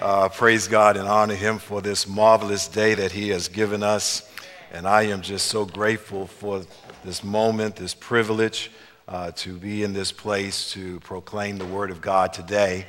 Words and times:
uh, 0.00 0.28
praise 0.30 0.66
God 0.66 0.96
and 0.96 1.06
honor 1.06 1.34
Him 1.34 1.58
for 1.58 1.82
this 1.82 2.08
marvelous 2.08 2.68
day 2.68 2.94
that 2.94 3.12
He 3.12 3.28
has 3.28 3.48
given 3.48 3.82
us. 3.82 4.28
And 4.72 4.86
I 4.86 5.02
am 5.02 5.20
just 5.20 5.48
so 5.48 5.64
grateful 5.64 6.26
for 6.26 6.62
this 7.04 7.22
moment, 7.22 7.76
this 7.76 7.94
privilege 7.94 8.70
uh, 9.06 9.32
to 9.32 9.58
be 9.58 9.82
in 9.82 9.92
this 9.92 10.10
place 10.12 10.70
to 10.72 11.00
proclaim 11.00 11.58
the 11.58 11.66
Word 11.66 11.90
of 11.90 12.00
God 12.00 12.32
today. 12.32 12.86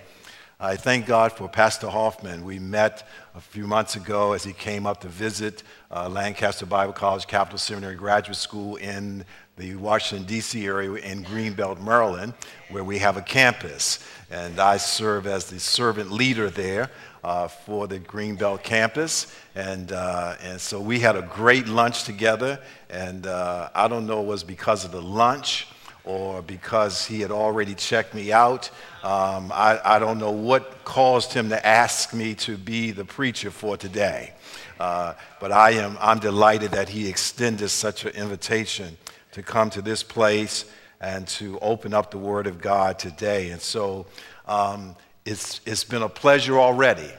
I 0.59 0.75
thank 0.75 1.07
God 1.07 1.31
for 1.31 1.49
Pastor 1.49 1.89
Hoffman. 1.89 2.45
We 2.45 2.59
met 2.59 3.07
a 3.33 3.41
few 3.41 3.65
months 3.65 3.95
ago 3.95 4.33
as 4.33 4.43
he 4.43 4.53
came 4.53 4.85
up 4.85 5.01
to 5.01 5.07
visit 5.07 5.63
uh, 5.89 6.07
Lancaster 6.07 6.67
Bible 6.67 6.93
College 6.93 7.25
Capital 7.25 7.57
Seminary 7.57 7.95
Graduate 7.95 8.37
School 8.37 8.75
in 8.75 9.25
the 9.57 9.75
Washington, 9.75 10.25
D.C. 10.27 10.65
area 10.65 10.93
in 10.93 11.23
Greenbelt, 11.23 11.81
Maryland, 11.81 12.33
where 12.69 12.83
we 12.83 12.99
have 12.99 13.17
a 13.17 13.21
campus. 13.21 13.99
And 14.29 14.59
I 14.59 14.77
serve 14.77 15.27
as 15.27 15.49
the 15.49 15.59
servant 15.59 16.11
leader 16.11 16.49
there 16.49 16.89
uh, 17.23 17.47
for 17.47 17.87
the 17.87 17.99
Greenbelt 17.99 18.63
campus. 18.63 19.35
And, 19.53 19.91
uh, 19.91 20.35
and 20.41 20.59
so 20.59 20.79
we 20.79 20.99
had 20.99 21.15
a 21.15 21.21
great 21.21 21.67
lunch 21.67 22.03
together. 22.03 22.59
And 22.89 23.27
uh, 23.27 23.69
I 23.75 23.87
don't 23.87 24.07
know 24.07 24.21
it 24.21 24.27
was 24.27 24.43
because 24.43 24.85
of 24.85 24.91
the 24.91 25.01
lunch 25.01 25.67
or 26.03 26.41
because 26.41 27.05
he 27.05 27.21
had 27.21 27.31
already 27.31 27.75
checked 27.75 28.13
me 28.13 28.31
out. 28.31 28.69
Um, 29.03 29.51
I, 29.53 29.79
I, 29.83 29.99
don't 29.99 30.17
know 30.17 30.31
what 30.31 30.83
caused 30.83 31.31
him 31.31 31.49
to 31.49 31.65
ask 31.65 32.13
me 32.13 32.33
to 32.35 32.57
be 32.57 32.91
the 32.91 33.05
preacher 33.05 33.51
for 33.51 33.77
today. 33.77 34.33
Uh, 34.79 35.13
but 35.39 35.51
I 35.51 35.71
am 35.71 35.95
I'm 36.01 36.17
delighted 36.17 36.71
that 36.71 36.89
he 36.89 37.07
extended 37.07 37.69
such 37.69 38.03
an 38.03 38.11
invitation 38.13 38.97
to 39.31 39.41
come 39.41 39.69
to 39.71 39.81
this 39.81 40.03
place 40.03 40.65
and 40.99 41.27
to 41.27 41.57
open 41.59 41.93
up 41.93 42.11
the 42.11 42.17
Word 42.17 42.47
of 42.47 42.61
God 42.61 42.99
today. 42.99 43.49
And 43.51 43.61
so 43.61 44.05
um, 44.45 44.95
it's, 45.25 45.61
it's 45.65 45.83
been 45.83 46.03
a 46.03 46.09
pleasure 46.09 46.59
already 46.59 47.11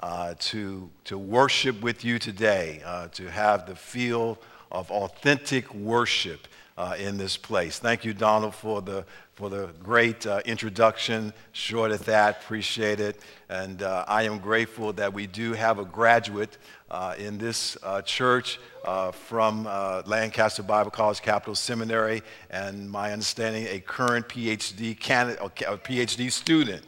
uh, 0.00 0.34
to, 0.38 0.88
to 1.04 1.18
worship 1.18 1.80
with 1.80 2.04
you 2.04 2.18
today, 2.18 2.82
uh, 2.84 3.08
to 3.08 3.30
have 3.30 3.66
the 3.66 3.74
feel 3.74 4.38
of 4.70 4.90
authentic 4.90 5.74
worship 5.74 6.46
uh, 6.78 6.94
in 6.96 7.18
this 7.18 7.36
place. 7.36 7.80
Thank 7.80 8.04
you, 8.04 8.14
Donald, 8.14 8.54
for 8.54 8.80
the, 8.80 9.04
for 9.34 9.50
the 9.50 9.70
great 9.82 10.24
uh, 10.24 10.40
introduction. 10.46 11.32
Short 11.50 11.90
at 11.90 12.00
that, 12.02 12.42
appreciate 12.42 13.00
it. 13.00 13.20
And 13.48 13.82
uh, 13.82 14.04
I 14.06 14.22
am 14.22 14.38
grateful 14.38 14.92
that 14.92 15.12
we 15.12 15.26
do 15.26 15.54
have 15.54 15.80
a 15.80 15.84
graduate 15.84 16.56
uh, 16.88 17.16
in 17.18 17.36
this 17.36 17.76
uh, 17.82 18.00
church 18.02 18.60
uh, 18.84 19.10
from 19.10 19.64
Lancaster 20.06 20.62
Bible 20.62 20.92
College 20.92 21.20
Capital 21.20 21.56
Seminary, 21.56 22.22
and 22.48 22.88
my 22.88 23.12
understanding, 23.12 23.66
a 23.68 23.80
current 23.80 24.28
PhD 24.28 24.98
candidate, 24.98 25.42
or 25.42 25.50
PhD 25.50 26.30
student. 26.30 26.82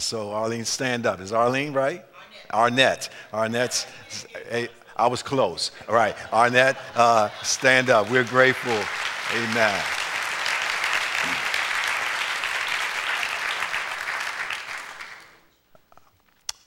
so, 0.00 0.30
Arlene, 0.32 0.66
stand 0.66 1.06
up. 1.06 1.20
Is 1.20 1.32
Arlene 1.32 1.72
right? 1.72 2.04
Arnett. 2.52 3.08
Arnett's 3.32 3.86
I 4.98 5.06
was 5.06 5.22
close. 5.22 5.70
All 5.88 5.94
right, 5.94 6.16
Arnett, 6.32 6.76
uh, 6.96 7.30
stand 7.42 7.88
up. 7.88 8.10
We're 8.10 8.24
grateful. 8.24 8.72
Amen. 9.32 9.80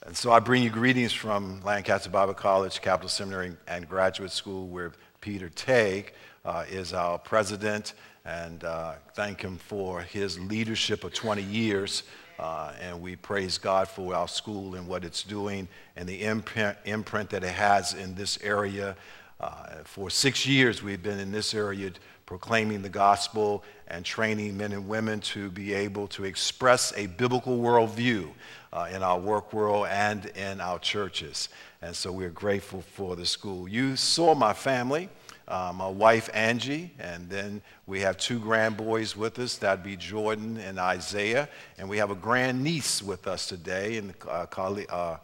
And 0.06 0.16
so 0.16 0.32
I 0.32 0.40
bring 0.40 0.62
you 0.62 0.70
greetings 0.70 1.12
from 1.12 1.62
Lancaster 1.62 2.08
Bible 2.08 2.34
College, 2.34 2.80
Capital 2.80 3.10
Seminary, 3.10 3.52
and 3.68 3.86
Graduate 3.86 4.30
School, 4.30 4.66
where 4.66 4.92
Peter 5.20 5.50
Teague 5.50 6.14
uh, 6.46 6.64
is 6.70 6.94
our 6.94 7.18
president, 7.18 7.92
and 8.24 8.64
uh, 8.64 8.94
thank 9.14 9.42
him 9.42 9.58
for 9.58 10.00
his 10.00 10.38
leadership 10.40 11.04
of 11.04 11.12
20 11.12 11.42
years 11.42 12.02
uh, 12.38 12.72
and 12.80 13.00
we 13.00 13.16
praise 13.16 13.58
God 13.58 13.88
for 13.88 14.14
our 14.14 14.28
school 14.28 14.74
and 14.74 14.86
what 14.86 15.04
it's 15.04 15.22
doing 15.22 15.68
and 15.96 16.08
the 16.08 16.22
imprint, 16.22 16.76
imprint 16.84 17.30
that 17.30 17.44
it 17.44 17.52
has 17.52 17.94
in 17.94 18.14
this 18.14 18.38
area. 18.42 18.96
Uh, 19.40 19.82
for 19.84 20.10
six 20.10 20.46
years, 20.46 20.82
we've 20.82 21.02
been 21.02 21.18
in 21.18 21.32
this 21.32 21.54
area 21.54 21.90
proclaiming 22.26 22.82
the 22.82 22.88
gospel 22.88 23.62
and 23.88 24.04
training 24.04 24.56
men 24.56 24.72
and 24.72 24.88
women 24.88 25.20
to 25.20 25.50
be 25.50 25.74
able 25.74 26.06
to 26.08 26.24
express 26.24 26.92
a 26.96 27.06
biblical 27.06 27.58
worldview 27.58 28.30
uh, 28.72 28.88
in 28.92 29.02
our 29.02 29.18
work 29.18 29.52
world 29.52 29.86
and 29.90 30.26
in 30.26 30.60
our 30.60 30.78
churches. 30.78 31.48
And 31.82 31.94
so 31.94 32.10
we're 32.12 32.30
grateful 32.30 32.80
for 32.80 33.16
the 33.16 33.26
school. 33.26 33.68
You 33.68 33.96
saw 33.96 34.34
my 34.34 34.54
family 34.54 35.08
uh, 35.48 35.72
my 35.74 35.88
wife 35.88 36.30
Angie, 36.32 36.92
and 36.98 37.28
then 37.28 37.62
we 37.86 38.00
have 38.00 38.16
two 38.16 38.38
grandboys 38.38 39.16
with 39.16 39.38
us. 39.38 39.56
That'd 39.56 39.84
be 39.84 39.96
Jordan 39.96 40.56
and 40.58 40.78
Isaiah, 40.78 41.48
and 41.78 41.88
we 41.88 41.98
have 41.98 42.10
a 42.10 42.14
grandniece 42.14 43.02
with 43.02 43.26
us 43.26 43.46
today, 43.46 43.96
and 43.96 44.14
uh, 44.26 44.46
uh, 44.46 45.16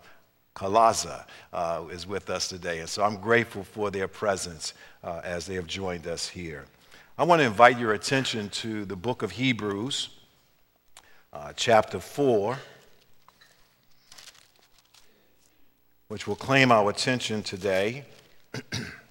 Kalaza 0.55 1.25
uh, 1.53 1.85
is 1.91 2.07
with 2.07 2.31
us 2.31 2.49
today. 2.49 2.81
And 2.81 2.89
so 2.89 3.05
I'm 3.05 3.17
grateful 3.17 3.63
for 3.63 3.91
their 3.91 4.09
presence 4.09 4.75
uh, 5.05 5.21
as 5.23 5.47
they 5.47 5.55
have 5.55 5.67
joined 5.67 6.07
us 6.07 6.29
here. 6.29 6.65
I 7.17 7.25
want 7.25 7.41
to 7.41 7.47
invite 7.47 7.79
your 7.79 7.95
attention 7.95 8.49
to 8.51 8.85
the 8.85 8.97
book 8.97 9.23
of 9.23 9.33
Hebrews, 9.33 10.11
uh, 11.33 11.53
chapter 11.57 12.01
4. 12.01 12.59
Which 16.09 16.27
will 16.27 16.37
claim 16.37 16.73
our 16.73 16.89
attention 16.89 17.43
today. 17.43 18.05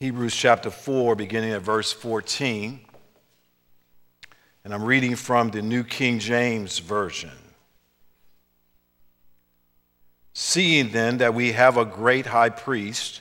Hebrews 0.00 0.34
chapter 0.34 0.70
4, 0.70 1.14
beginning 1.14 1.52
at 1.52 1.60
verse 1.60 1.92
14. 1.92 2.80
And 4.64 4.72
I'm 4.72 4.82
reading 4.82 5.14
from 5.14 5.50
the 5.50 5.60
New 5.60 5.84
King 5.84 6.18
James 6.18 6.78
Version. 6.78 7.36
Seeing 10.32 10.92
then 10.92 11.18
that 11.18 11.34
we 11.34 11.52
have 11.52 11.76
a 11.76 11.84
great 11.84 12.24
high 12.24 12.48
priest 12.48 13.20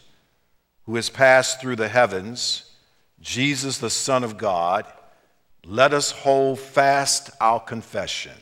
who 0.86 0.96
has 0.96 1.10
passed 1.10 1.60
through 1.60 1.76
the 1.76 1.90
heavens, 1.90 2.72
Jesus 3.20 3.80
the 3.80 3.90
Son 3.90 4.24
of 4.24 4.38
God, 4.38 4.86
let 5.66 5.94
us 5.94 6.12
hold 6.12 6.60
fast 6.60 7.30
our 7.42 7.60
confession. 7.60 8.38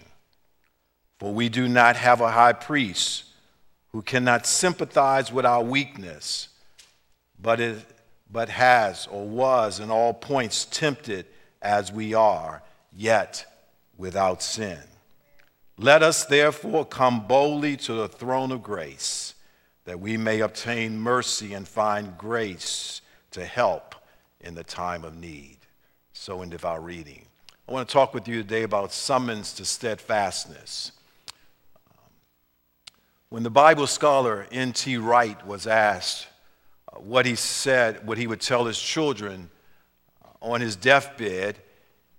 For 1.17 1.33
we 1.33 1.49
do 1.49 1.67
not 1.67 1.95
have 1.95 2.21
a 2.21 2.29
high 2.29 2.53
priest 2.53 3.23
who 3.93 4.03
cannot 4.03 4.45
sympathize 4.45 5.31
with 5.33 5.43
our 5.47 5.63
weakness, 5.63 6.49
but 7.41 7.59
is 7.59 7.83
but 8.31 8.49
has 8.49 9.07
or 9.07 9.27
was 9.27 9.79
in 9.79 9.89
all 9.89 10.13
points 10.13 10.65
tempted 10.65 11.25
as 11.61 11.91
we 11.91 12.13
are, 12.13 12.61
yet 12.95 13.45
without 13.97 14.41
sin. 14.41 14.79
Let 15.77 16.01
us 16.03 16.25
therefore 16.25 16.85
come 16.85 17.27
boldly 17.27 17.77
to 17.77 17.93
the 17.93 18.07
throne 18.07 18.51
of 18.51 18.63
grace, 18.63 19.35
that 19.85 19.99
we 19.99 20.17
may 20.17 20.41
obtain 20.41 20.99
mercy 20.99 21.53
and 21.53 21.67
find 21.67 22.17
grace 22.17 23.01
to 23.31 23.45
help 23.45 23.95
in 24.41 24.55
the 24.55 24.63
time 24.63 25.03
of 25.03 25.15
need. 25.15 25.57
So 26.13 26.41
endeth 26.41 26.65
our 26.65 26.81
reading. 26.81 27.25
I 27.69 27.73
want 27.73 27.87
to 27.87 27.93
talk 27.93 28.13
with 28.13 28.27
you 28.27 28.41
today 28.41 28.63
about 28.63 28.91
summons 28.91 29.53
to 29.53 29.65
steadfastness. 29.65 30.93
Um, 31.91 32.11
when 33.29 33.43
the 33.43 33.49
Bible 33.49 33.87
scholar 33.87 34.47
N.T. 34.51 34.97
Wright 34.97 35.45
was 35.45 35.67
asked, 35.67 36.27
what 37.03 37.25
he 37.25 37.35
said, 37.35 38.05
what 38.05 38.17
he 38.17 38.27
would 38.27 38.41
tell 38.41 38.65
his 38.65 38.79
children 38.79 39.49
on 40.41 40.61
his 40.61 40.75
deathbed, 40.75 41.57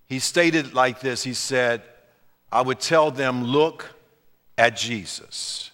he 0.06 0.18
stated 0.18 0.74
like 0.74 1.00
this 1.00 1.22
He 1.22 1.34
said, 1.34 1.82
I 2.50 2.62
would 2.62 2.80
tell 2.80 3.10
them, 3.10 3.44
look 3.44 3.86
at 4.56 4.76
Jesus. 4.76 5.70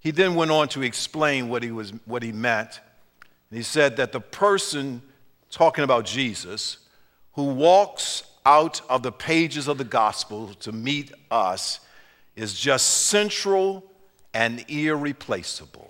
He 0.00 0.10
then 0.10 0.34
went 0.34 0.50
on 0.50 0.68
to 0.68 0.82
explain 0.82 1.48
what 1.48 1.62
he, 1.62 1.70
was, 1.70 1.92
what 2.04 2.22
he 2.22 2.32
meant. 2.32 2.80
He 3.50 3.62
said 3.62 3.96
that 3.96 4.12
the 4.12 4.20
person 4.20 5.02
talking 5.50 5.84
about 5.84 6.04
Jesus 6.04 6.78
who 7.32 7.44
walks 7.44 8.22
out 8.46 8.80
of 8.88 9.02
the 9.02 9.12
pages 9.12 9.68
of 9.68 9.78
the 9.78 9.84
gospel 9.84 10.54
to 10.54 10.72
meet 10.72 11.12
us 11.30 11.80
is 12.36 12.58
just 12.58 13.06
central 13.08 13.84
and 14.32 14.64
irreplaceable. 14.68 15.89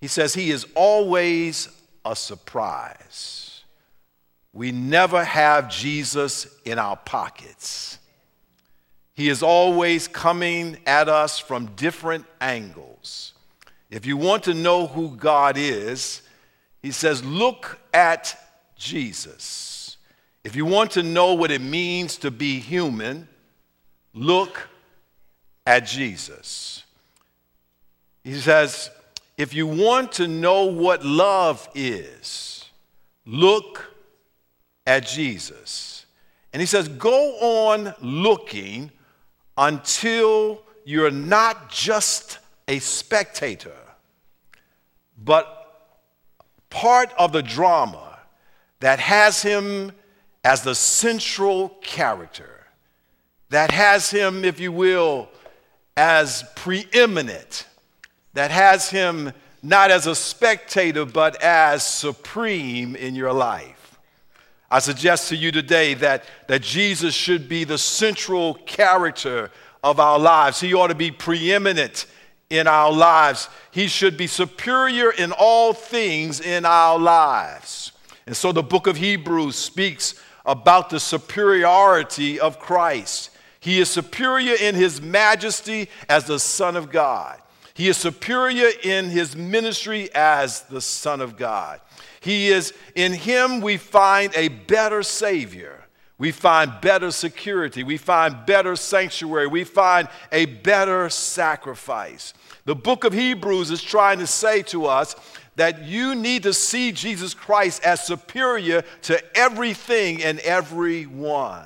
He 0.00 0.06
says 0.06 0.34
he 0.34 0.50
is 0.50 0.66
always 0.74 1.68
a 2.04 2.16
surprise. 2.16 3.62
We 4.52 4.72
never 4.72 5.22
have 5.22 5.68
Jesus 5.68 6.48
in 6.64 6.78
our 6.78 6.96
pockets. 6.96 7.98
He 9.14 9.28
is 9.28 9.42
always 9.42 10.08
coming 10.08 10.78
at 10.86 11.08
us 11.08 11.38
from 11.38 11.66
different 11.76 12.24
angles. 12.40 13.34
If 13.90 14.06
you 14.06 14.16
want 14.16 14.44
to 14.44 14.54
know 14.54 14.86
who 14.86 15.16
God 15.16 15.56
is, 15.58 16.22
he 16.80 16.90
says, 16.90 17.22
look 17.22 17.78
at 17.92 18.36
Jesus. 18.76 19.98
If 20.42 20.56
you 20.56 20.64
want 20.64 20.92
to 20.92 21.02
know 21.02 21.34
what 21.34 21.50
it 21.50 21.60
means 21.60 22.16
to 22.18 22.30
be 22.30 22.58
human, 22.58 23.28
look 24.14 24.68
at 25.66 25.80
Jesus. 25.86 26.84
He 28.24 28.34
says, 28.34 28.90
if 29.40 29.54
you 29.54 29.66
want 29.66 30.12
to 30.12 30.28
know 30.28 30.66
what 30.66 31.02
love 31.02 31.66
is, 31.74 32.66
look 33.24 33.90
at 34.86 35.06
Jesus. 35.06 36.04
And 36.52 36.60
he 36.60 36.66
says, 36.66 36.88
Go 36.88 37.38
on 37.40 37.94
looking 38.02 38.90
until 39.56 40.60
you're 40.84 41.10
not 41.10 41.70
just 41.70 42.38
a 42.68 42.80
spectator, 42.80 43.78
but 45.16 45.96
part 46.68 47.10
of 47.18 47.32
the 47.32 47.42
drama 47.42 48.18
that 48.80 49.00
has 49.00 49.40
him 49.40 49.92
as 50.44 50.64
the 50.64 50.74
central 50.74 51.70
character, 51.80 52.66
that 53.48 53.70
has 53.70 54.10
him, 54.10 54.44
if 54.44 54.60
you 54.60 54.70
will, 54.70 55.30
as 55.96 56.44
preeminent, 56.56 57.66
that 58.34 58.50
has 58.50 58.90
him 58.90 59.32
not 59.62 59.90
as 59.90 60.06
a 60.06 60.14
spectator, 60.14 61.04
but 61.04 61.40
as 61.42 61.84
supreme 61.84 62.96
in 62.96 63.14
your 63.14 63.32
life. 63.32 63.98
I 64.70 64.78
suggest 64.78 65.28
to 65.30 65.36
you 65.36 65.50
today 65.50 65.94
that, 65.94 66.24
that 66.46 66.62
Jesus 66.62 67.14
should 67.14 67.48
be 67.48 67.64
the 67.64 67.78
central 67.78 68.54
character 68.54 69.50
of 69.82 69.98
our 69.98 70.18
lives. 70.18 70.60
He 70.60 70.74
ought 70.74 70.88
to 70.88 70.94
be 70.94 71.10
preeminent 71.10 72.06
in 72.50 72.66
our 72.66 72.92
lives. 72.92 73.48
He 73.72 73.88
should 73.88 74.16
be 74.16 74.26
superior 74.26 75.10
in 75.10 75.32
all 75.32 75.72
things 75.72 76.40
in 76.40 76.64
our 76.64 76.98
lives. 76.98 77.92
And 78.26 78.36
so 78.36 78.52
the 78.52 78.62
book 78.62 78.86
of 78.86 78.96
Hebrews 78.96 79.56
speaks 79.56 80.14
about 80.46 80.90
the 80.90 81.00
superiority 81.00 82.38
of 82.38 82.58
Christ. 82.58 83.30
He 83.58 83.80
is 83.80 83.90
superior 83.90 84.54
in 84.54 84.74
his 84.74 85.00
majesty 85.00 85.88
as 86.08 86.24
the 86.24 86.38
Son 86.38 86.76
of 86.76 86.90
God. 86.90 87.40
He 87.74 87.88
is 87.88 87.96
superior 87.96 88.70
in 88.82 89.10
his 89.10 89.36
ministry 89.36 90.08
as 90.14 90.62
the 90.62 90.80
Son 90.80 91.20
of 91.20 91.36
God. 91.36 91.80
He 92.20 92.48
is, 92.48 92.74
in 92.94 93.12
Him, 93.12 93.60
we 93.60 93.78
find 93.78 94.32
a 94.36 94.48
better 94.48 95.02
Savior. 95.02 95.84
We 96.18 96.32
find 96.32 96.72
better 96.82 97.10
security. 97.10 97.82
We 97.82 97.96
find 97.96 98.44
better 98.44 98.76
sanctuary. 98.76 99.46
We 99.46 99.64
find 99.64 100.06
a 100.30 100.44
better 100.44 101.08
sacrifice. 101.08 102.34
The 102.66 102.76
book 102.76 103.04
of 103.04 103.14
Hebrews 103.14 103.70
is 103.70 103.82
trying 103.82 104.18
to 104.18 104.26
say 104.26 104.60
to 104.64 104.84
us 104.84 105.16
that 105.56 105.84
you 105.84 106.14
need 106.14 106.42
to 106.42 106.52
see 106.52 106.92
Jesus 106.92 107.32
Christ 107.32 107.82
as 107.84 108.04
superior 108.04 108.82
to 109.02 109.36
everything 109.36 110.22
and 110.22 110.38
everyone. 110.40 111.64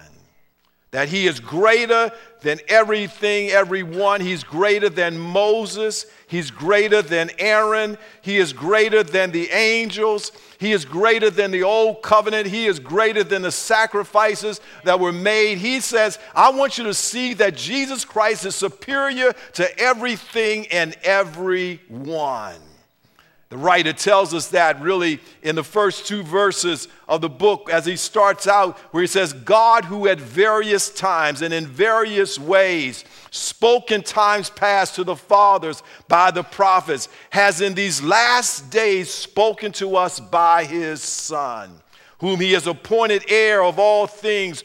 That 0.94 1.08
he 1.08 1.26
is 1.26 1.40
greater 1.40 2.12
than 2.42 2.60
everything, 2.68 3.50
everyone. 3.50 4.20
He's 4.20 4.44
greater 4.44 4.88
than 4.88 5.18
Moses. 5.18 6.06
He's 6.28 6.52
greater 6.52 7.02
than 7.02 7.32
Aaron. 7.40 7.98
He 8.22 8.36
is 8.36 8.52
greater 8.52 9.02
than 9.02 9.32
the 9.32 9.50
angels. 9.50 10.30
He 10.60 10.70
is 10.70 10.84
greater 10.84 11.30
than 11.30 11.50
the 11.50 11.64
old 11.64 12.02
covenant. 12.02 12.46
He 12.46 12.66
is 12.66 12.78
greater 12.78 13.24
than 13.24 13.42
the 13.42 13.50
sacrifices 13.50 14.60
that 14.84 15.00
were 15.00 15.10
made. 15.10 15.58
He 15.58 15.80
says, 15.80 16.20
I 16.32 16.52
want 16.52 16.78
you 16.78 16.84
to 16.84 16.94
see 16.94 17.34
that 17.34 17.56
Jesus 17.56 18.04
Christ 18.04 18.46
is 18.46 18.54
superior 18.54 19.32
to 19.54 19.78
everything 19.80 20.68
and 20.68 20.96
everyone. 21.02 22.60
The 23.54 23.60
writer 23.60 23.92
tells 23.92 24.34
us 24.34 24.48
that 24.48 24.80
really 24.80 25.20
in 25.44 25.54
the 25.54 25.62
first 25.62 26.08
two 26.08 26.24
verses 26.24 26.88
of 27.06 27.20
the 27.20 27.28
book 27.28 27.70
as 27.70 27.86
he 27.86 27.94
starts 27.94 28.48
out, 28.48 28.76
where 28.90 29.00
he 29.00 29.06
says, 29.06 29.32
God 29.32 29.84
who 29.84 30.08
at 30.08 30.18
various 30.18 30.90
times 30.90 31.40
and 31.40 31.54
in 31.54 31.64
various 31.64 32.36
ways 32.36 33.04
spoke 33.30 33.92
in 33.92 34.02
times 34.02 34.50
past 34.50 34.96
to 34.96 35.04
the 35.04 35.14
fathers 35.14 35.84
by 36.08 36.32
the 36.32 36.42
prophets, 36.42 37.08
has 37.30 37.60
in 37.60 37.74
these 37.74 38.02
last 38.02 38.70
days 38.70 39.08
spoken 39.08 39.70
to 39.74 39.94
us 39.94 40.18
by 40.18 40.64
his 40.64 41.00
Son, 41.00 41.80
whom 42.18 42.40
he 42.40 42.54
has 42.54 42.66
appointed 42.66 43.22
heir 43.28 43.62
of 43.62 43.78
all 43.78 44.08
things, 44.08 44.64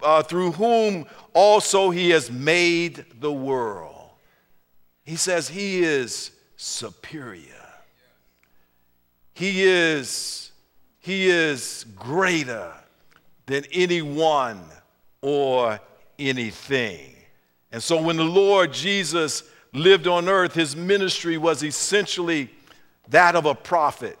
uh, 0.00 0.22
through 0.22 0.52
whom 0.52 1.06
also 1.34 1.90
he 1.90 2.10
has 2.10 2.30
made 2.30 3.04
the 3.18 3.32
world. 3.32 4.10
He 5.02 5.16
says 5.16 5.48
he 5.48 5.82
is 5.82 6.30
superior. 6.54 7.57
He 9.38 9.62
is, 9.62 10.50
he 10.98 11.28
is 11.28 11.86
greater 11.94 12.72
than 13.46 13.62
anyone 13.72 14.60
or 15.22 15.78
anything. 16.18 17.14
And 17.70 17.80
so 17.80 18.02
when 18.02 18.16
the 18.16 18.24
Lord 18.24 18.72
Jesus 18.72 19.44
lived 19.72 20.08
on 20.08 20.28
earth, 20.28 20.54
his 20.54 20.74
ministry 20.74 21.38
was 21.38 21.62
essentially 21.62 22.50
that 23.10 23.36
of 23.36 23.46
a 23.46 23.54
prophet. 23.54 24.18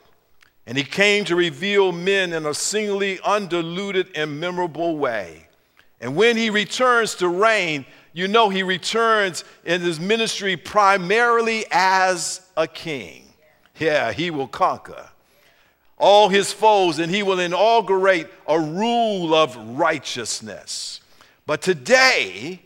And 0.68 0.78
he 0.78 0.84
came 0.84 1.24
to 1.24 1.34
reveal 1.34 1.90
men 1.90 2.32
in 2.32 2.46
a 2.46 2.54
singly 2.54 3.18
undiluted 3.24 4.10
and 4.14 4.38
memorable 4.38 4.98
way. 4.98 5.48
And 6.00 6.14
when 6.14 6.36
he 6.36 6.48
returns 6.48 7.16
to 7.16 7.28
reign, 7.28 7.86
you 8.12 8.28
know 8.28 8.50
he 8.50 8.62
returns 8.62 9.42
in 9.64 9.80
his 9.80 9.98
ministry 9.98 10.56
primarily 10.56 11.64
as 11.72 12.40
a 12.56 12.68
king. 12.68 13.27
Yeah, 13.78 14.12
he 14.12 14.30
will 14.30 14.48
conquer 14.48 15.08
all 15.98 16.28
his 16.28 16.52
foes 16.52 16.98
and 16.98 17.12
he 17.12 17.22
will 17.22 17.40
inaugurate 17.40 18.32
a 18.46 18.58
rule 18.58 19.34
of 19.34 19.56
righteousness. 19.56 21.00
But 21.46 21.60
today, 21.60 22.62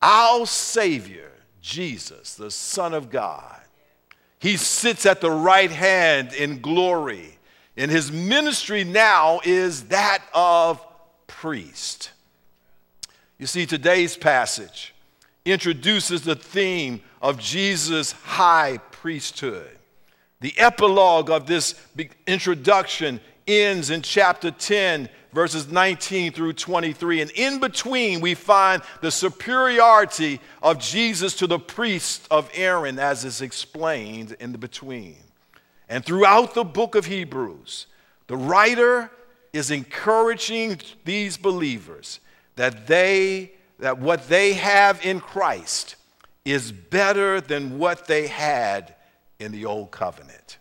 our 0.00 0.46
Savior, 0.46 1.30
Jesus, 1.60 2.34
the 2.34 2.50
Son 2.50 2.94
of 2.94 3.10
God, 3.10 3.60
he 4.38 4.56
sits 4.56 5.06
at 5.06 5.20
the 5.20 5.30
right 5.30 5.70
hand 5.70 6.32
in 6.32 6.60
glory. 6.60 7.38
And 7.76 7.90
his 7.90 8.10
ministry 8.10 8.84
now 8.84 9.40
is 9.44 9.84
that 9.84 10.22
of 10.34 10.84
priest. 11.26 12.10
You 13.38 13.46
see, 13.46 13.66
today's 13.66 14.16
passage 14.16 14.94
introduces 15.44 16.22
the 16.22 16.36
theme 16.36 17.00
of 17.20 17.38
Jesus' 17.38 18.12
high 18.12 18.78
priesthood. 18.90 19.78
The 20.42 20.58
epilogue 20.58 21.30
of 21.30 21.46
this 21.46 21.76
introduction 22.26 23.20
ends 23.46 23.90
in 23.90 24.02
chapter 24.02 24.50
10, 24.50 25.08
verses 25.32 25.70
19 25.70 26.32
through 26.32 26.54
23. 26.54 27.22
And 27.22 27.30
in 27.30 27.60
between, 27.60 28.20
we 28.20 28.34
find 28.34 28.82
the 29.02 29.12
superiority 29.12 30.40
of 30.60 30.80
Jesus 30.80 31.36
to 31.36 31.46
the 31.46 31.60
priest 31.60 32.26
of 32.28 32.50
Aaron, 32.54 32.98
as 32.98 33.24
is 33.24 33.40
explained 33.40 34.36
in 34.40 34.50
the 34.50 34.58
between. 34.58 35.16
And 35.88 36.04
throughout 36.04 36.54
the 36.54 36.64
book 36.64 36.96
of 36.96 37.06
Hebrews, 37.06 37.86
the 38.26 38.36
writer 38.36 39.12
is 39.52 39.70
encouraging 39.70 40.80
these 41.04 41.36
believers 41.36 42.18
that 42.56 42.88
they 42.88 43.52
that 43.78 43.98
what 43.98 44.28
they 44.28 44.54
have 44.54 45.04
in 45.04 45.20
Christ 45.20 45.96
is 46.44 46.70
better 46.70 47.40
than 47.40 47.78
what 47.78 48.06
they 48.06 48.28
had 48.28 48.94
in 49.42 49.52
the 49.52 49.66
old 49.66 49.90
covenant. 49.90 50.58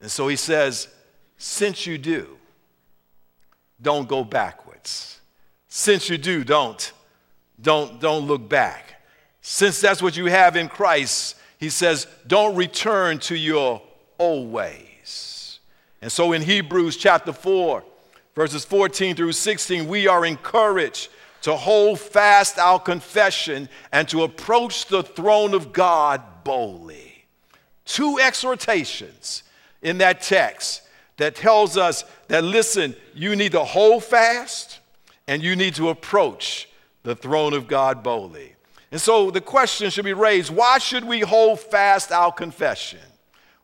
And 0.00 0.10
so 0.10 0.28
he 0.28 0.36
says, 0.36 0.88
since 1.36 1.86
you 1.86 1.98
do, 1.98 2.38
don't 3.80 4.08
go 4.08 4.24
backwards. 4.24 5.20
Since 5.68 6.08
you 6.08 6.18
do, 6.18 6.44
don't, 6.44 6.92
don't, 7.60 8.00
don't 8.00 8.26
look 8.26 8.48
back. 8.48 9.02
Since 9.40 9.80
that's 9.80 10.02
what 10.02 10.16
you 10.16 10.26
have 10.26 10.56
in 10.56 10.68
Christ, 10.68 11.36
he 11.58 11.68
says, 11.68 12.06
don't 12.26 12.56
return 12.56 13.18
to 13.20 13.36
your 13.36 13.82
old 14.18 14.52
ways. 14.52 15.60
And 16.00 16.10
so 16.10 16.32
in 16.32 16.42
Hebrews 16.42 16.96
chapter 16.96 17.32
4, 17.32 17.84
verses 18.34 18.64
14 18.64 19.16
through 19.16 19.32
16, 19.32 19.88
we 19.88 20.08
are 20.08 20.24
encouraged 20.24 21.08
to 21.42 21.56
hold 21.56 21.98
fast 21.98 22.58
our 22.58 22.78
confession 22.78 23.68
and 23.90 24.08
to 24.08 24.22
approach 24.22 24.86
the 24.86 25.02
throne 25.02 25.54
of 25.54 25.72
God 25.72 26.22
boldly 26.44 27.11
two 27.84 28.18
exhortations 28.18 29.42
in 29.82 29.98
that 29.98 30.22
text 30.22 30.82
that 31.16 31.34
tells 31.34 31.76
us 31.76 32.04
that, 32.28 32.44
listen, 32.44 32.96
you 33.14 33.36
need 33.36 33.52
to 33.52 33.64
hold 33.64 34.04
fast 34.04 34.80
and 35.28 35.42
you 35.42 35.56
need 35.56 35.74
to 35.74 35.88
approach 35.88 36.68
the 37.02 37.14
throne 37.14 37.52
of 37.52 37.68
God 37.68 38.02
boldly. 38.02 38.54
And 38.90 39.00
so 39.00 39.30
the 39.30 39.40
question 39.40 39.90
should 39.90 40.04
be 40.04 40.12
raised 40.12 40.50
why 40.50 40.78
should 40.78 41.04
we 41.04 41.20
hold 41.20 41.60
fast 41.60 42.12
our 42.12 42.32
confession? 42.32 43.00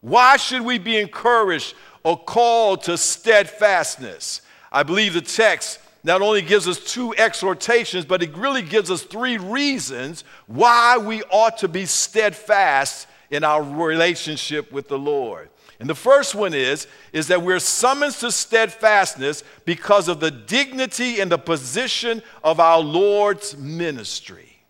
Why 0.01 0.37
should 0.37 0.63
we 0.63 0.79
be 0.79 0.97
encouraged 0.97 1.75
or 2.05 2.17
called 2.17 2.83
to 2.85 2.97
steadfastness? 2.97 4.43
I 4.71 4.83
believe 4.83 5.15
the 5.15 5.21
text 5.21 5.81
not 6.05 6.23
only 6.23 6.43
gives 6.43 6.69
us 6.69 6.79
two 6.79 7.15
exhortations, 7.17 8.05
but 8.05 8.23
it 8.23 8.37
really 8.37 8.63
gives 8.63 8.91
us 8.91 9.03
three 9.03 9.37
reasons 9.37 10.25
why 10.47 10.97
we 10.97 11.23
ought 11.25 11.59
to 11.59 11.69
be 11.69 11.85
steadfast 11.87 13.09
in 13.31 13.45
our 13.45 13.63
relationship 13.63 14.73
with 14.73 14.89
the 14.89 14.99
Lord. 14.99 15.49
And 15.81 15.89
the 15.89 15.95
first 15.95 16.35
one 16.35 16.55
is, 16.55 16.89
is 17.13 17.29
that 17.29 17.43
we're 17.43 17.61
summoned 17.61 18.15
to 18.15 18.33
steadfastness 18.33 19.45
because 19.65 20.09
of 20.09 20.19
the 20.19 20.31
dignity 20.31 21.21
and 21.21 21.31
the 21.31 21.39
position 21.39 22.23
of 22.43 22.59
our 22.59 22.81
Lord's 22.81 23.57
ministry. 23.57 24.65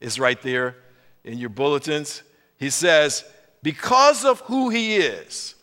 It's 0.00 0.18
right 0.18 0.40
there 0.42 0.76
in 1.24 1.38
your 1.38 1.48
bulletins. 1.48 2.22
He 2.58 2.70
says, 2.70 3.24
because 3.62 4.24
of 4.24 4.40
who 4.40 4.68
he 4.68 4.96
is 4.96 5.54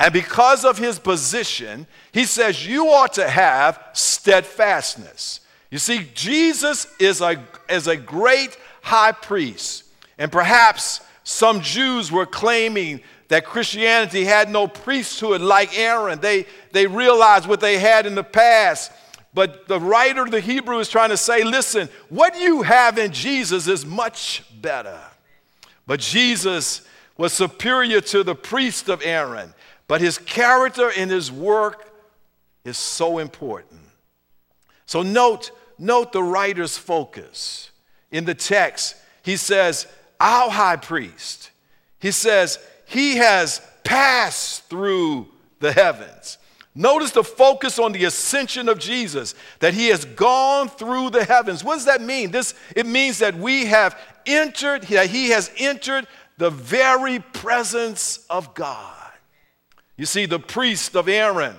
and 0.00 0.12
because 0.12 0.64
of 0.64 0.78
his 0.78 0.98
position, 0.98 1.86
he 2.12 2.24
says 2.24 2.66
you 2.66 2.88
ought 2.88 3.12
to 3.14 3.28
have 3.28 3.82
steadfastness. 3.92 5.40
You 5.70 5.78
see, 5.78 6.08
Jesus 6.14 6.86
is 6.98 7.20
a, 7.20 7.42
is 7.68 7.86
a 7.86 7.96
great 7.96 8.56
high 8.82 9.12
priest. 9.12 9.84
And 10.18 10.30
perhaps 10.30 11.00
some 11.32 11.62
Jews 11.62 12.12
were 12.12 12.26
claiming 12.26 13.00
that 13.28 13.46
Christianity 13.46 14.24
had 14.24 14.50
no 14.50 14.68
priesthood 14.68 15.40
like 15.40 15.76
Aaron. 15.78 16.20
They, 16.20 16.44
they 16.72 16.86
realized 16.86 17.48
what 17.48 17.60
they 17.60 17.78
had 17.78 18.04
in 18.04 18.14
the 18.14 18.22
past. 18.22 18.92
But 19.32 19.66
the 19.66 19.80
writer 19.80 20.24
of 20.24 20.30
the 20.30 20.40
Hebrew 20.40 20.78
is 20.78 20.90
trying 20.90 21.08
to 21.08 21.16
say, 21.16 21.42
listen, 21.42 21.88
what 22.10 22.38
you 22.38 22.60
have 22.60 22.98
in 22.98 23.12
Jesus 23.12 23.66
is 23.66 23.86
much 23.86 24.44
better. 24.60 25.00
But 25.86 26.00
Jesus 26.00 26.82
was 27.16 27.32
superior 27.32 28.02
to 28.02 28.22
the 28.22 28.34
priest 28.34 28.90
of 28.90 29.00
Aaron. 29.02 29.54
But 29.88 30.02
his 30.02 30.18
character 30.18 30.92
and 30.94 31.10
his 31.10 31.32
work 31.32 31.90
is 32.62 32.76
so 32.76 33.16
important. 33.16 33.80
So 34.84 35.02
note, 35.02 35.50
note 35.78 36.12
the 36.12 36.22
writer's 36.22 36.76
focus. 36.76 37.70
In 38.10 38.26
the 38.26 38.34
text, 38.34 38.96
he 39.22 39.38
says, 39.38 39.86
Our 40.22 40.50
high 40.50 40.76
priest. 40.76 41.50
He 41.98 42.12
says, 42.12 42.60
He 42.86 43.16
has 43.16 43.60
passed 43.82 44.68
through 44.68 45.26
the 45.58 45.72
heavens. 45.72 46.38
Notice 46.76 47.10
the 47.10 47.24
focus 47.24 47.80
on 47.80 47.90
the 47.90 48.04
ascension 48.04 48.68
of 48.68 48.78
Jesus, 48.78 49.34
that 49.58 49.74
he 49.74 49.88
has 49.88 50.04
gone 50.04 50.68
through 50.68 51.10
the 51.10 51.24
heavens. 51.24 51.64
What 51.64 51.74
does 51.74 51.84
that 51.86 52.00
mean? 52.00 52.30
This, 52.30 52.54
it 52.74 52.86
means 52.86 53.18
that 53.18 53.36
we 53.36 53.66
have 53.66 53.98
entered, 54.24 54.84
that 54.84 55.10
he 55.10 55.30
has 55.30 55.50
entered 55.58 56.06
the 56.38 56.50
very 56.50 57.18
presence 57.18 58.24
of 58.30 58.54
God. 58.54 59.10
You 59.96 60.06
see, 60.06 60.24
the 60.24 60.38
priest 60.38 60.96
of 60.96 61.08
Aaron 61.08 61.56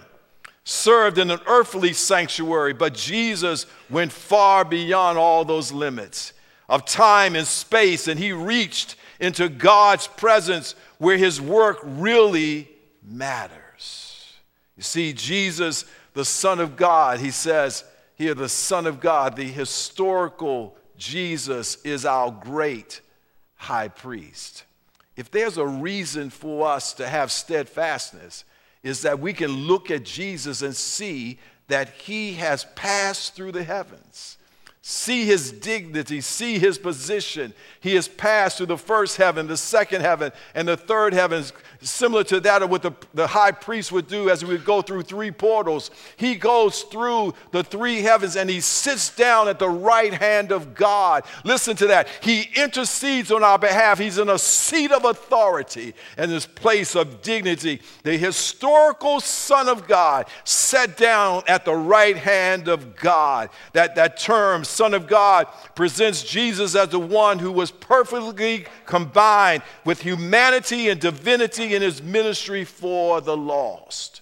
served 0.63 1.17
in 1.17 1.29
an 1.29 1.41
earthly 1.47 1.91
sanctuary, 1.91 2.73
but 2.73 2.93
Jesus 2.93 3.65
went 3.89 4.13
far 4.13 4.63
beyond 4.63 5.17
all 5.17 5.43
those 5.43 5.71
limits 5.73 6.31
of 6.73 6.85
time 6.85 7.35
and 7.35 7.45
space, 7.45 8.07
and 8.07 8.19
he 8.19 8.33
reached 8.33 8.95
into 9.19 9.47
God's 9.47 10.07
presence 10.07 10.73
where 10.97 11.17
his 11.17 11.39
work 11.39 11.77
really 11.83 12.67
matters. 13.07 14.33
You 14.75 14.81
see, 14.81 15.13
Jesus, 15.13 15.85
the 16.15 16.25
Son 16.25 16.59
of 16.59 16.75
God, 16.75 17.19
he 17.19 17.29
says 17.29 17.83
here, 18.15 18.33
the 18.33 18.49
Son 18.49 18.87
of 18.87 18.99
God, 18.99 19.35
the 19.35 19.43
historical 19.43 20.75
Jesus 20.97 21.75
is 21.83 22.07
our 22.07 22.31
great 22.31 23.01
high 23.53 23.89
priest. 23.89 24.63
If 25.15 25.29
there's 25.29 25.59
a 25.59 25.67
reason 25.67 26.31
for 26.31 26.67
us 26.67 26.93
to 26.93 27.07
have 27.07 27.31
steadfastness, 27.31 28.45
is 28.81 29.03
that 29.03 29.19
we 29.19 29.33
can 29.33 29.51
look 29.51 29.91
at 29.91 30.05
Jesus 30.05 30.63
and 30.63 30.75
see 30.75 31.37
that 31.67 31.89
he 31.89 32.33
has 32.33 32.65
passed 32.73 33.35
through 33.35 33.51
the 33.51 33.63
heavens 33.63 34.39
see 34.85 35.25
his 35.25 35.49
dignity, 35.49 36.19
see 36.19 36.59
his 36.59 36.77
position. 36.77 37.53
He 37.79 37.95
has 37.95 38.09
passed 38.09 38.57
through 38.57 38.65
the 38.65 38.77
first 38.77 39.15
heaven, 39.15 39.47
the 39.47 39.55
second 39.55 40.01
heaven, 40.01 40.33
and 40.53 40.67
the 40.67 40.75
third 40.75 41.13
heaven, 41.13 41.41
similar 41.83 42.23
to 42.25 42.39
that 42.41 42.61
of 42.61 42.69
what 42.69 42.81
the, 42.81 42.91
the 43.13 43.27
high 43.27 43.51
priest 43.51 43.91
would 43.91 44.07
do 44.07 44.29
as 44.29 44.43
we 44.43 44.53
would 44.53 44.65
go 44.65 44.81
through 44.81 45.03
three 45.03 45.31
portals. 45.31 45.91
He 46.17 46.35
goes 46.35 46.83
through 46.83 47.33
the 47.51 47.63
three 47.63 48.01
heavens 48.01 48.35
and 48.35 48.49
he 48.49 48.61
sits 48.61 49.15
down 49.15 49.47
at 49.47 49.59
the 49.59 49.69
right 49.69 50.13
hand 50.13 50.51
of 50.51 50.73
God. 50.73 51.23
Listen 51.43 51.75
to 51.77 51.87
that. 51.87 52.07
He 52.21 52.49
intercedes 52.55 53.31
on 53.31 53.43
our 53.43 53.59
behalf. 53.59 53.99
He's 53.99 54.17
in 54.17 54.29
a 54.29 54.39
seat 54.39 54.91
of 54.91 55.05
authority 55.05 55.93
and 56.17 56.31
this 56.31 56.45
place 56.45 56.95
of 56.95 57.21
dignity. 57.21 57.81
The 58.03 58.17
historical 58.17 59.19
Son 59.19 59.67
of 59.67 59.87
God 59.87 60.27
sat 60.43 60.97
down 60.97 61.43
at 61.47 61.65
the 61.65 61.75
right 61.75 62.17
hand 62.17 62.67
of 62.67 62.95
God. 62.95 63.49
That, 63.73 63.95
that 63.95 64.17
term, 64.17 64.63
Son 64.63 64.93
of 64.93 65.07
God, 65.07 65.47
presents 65.75 66.23
Jesus 66.23 66.75
as 66.75 66.89
the 66.89 66.99
one 66.99 67.39
who 67.39 67.51
was 67.51 67.71
perfectly 67.71 68.65
combined 68.85 69.63
with 69.85 70.01
humanity 70.01 70.89
and 70.89 70.99
divinity 70.99 71.72
in 71.73 71.81
his 71.81 72.01
ministry 72.01 72.63
for 72.63 73.21
the 73.21 73.35
lost. 73.35 74.21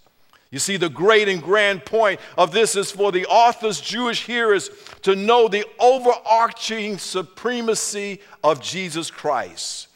You 0.51 0.59
see, 0.59 0.75
the 0.75 0.89
great 0.89 1.29
and 1.29 1.41
grand 1.41 1.85
point 1.85 2.19
of 2.37 2.51
this 2.51 2.75
is 2.75 2.91
for 2.91 3.11
the 3.11 3.25
author's 3.27 3.79
Jewish 3.79 4.25
hearers 4.25 4.69
to 5.03 5.15
know 5.15 5.47
the 5.47 5.65
overarching 5.79 6.97
supremacy 6.97 8.19
of 8.43 8.61
Jesus 8.61 9.09
Christ. 9.09 9.87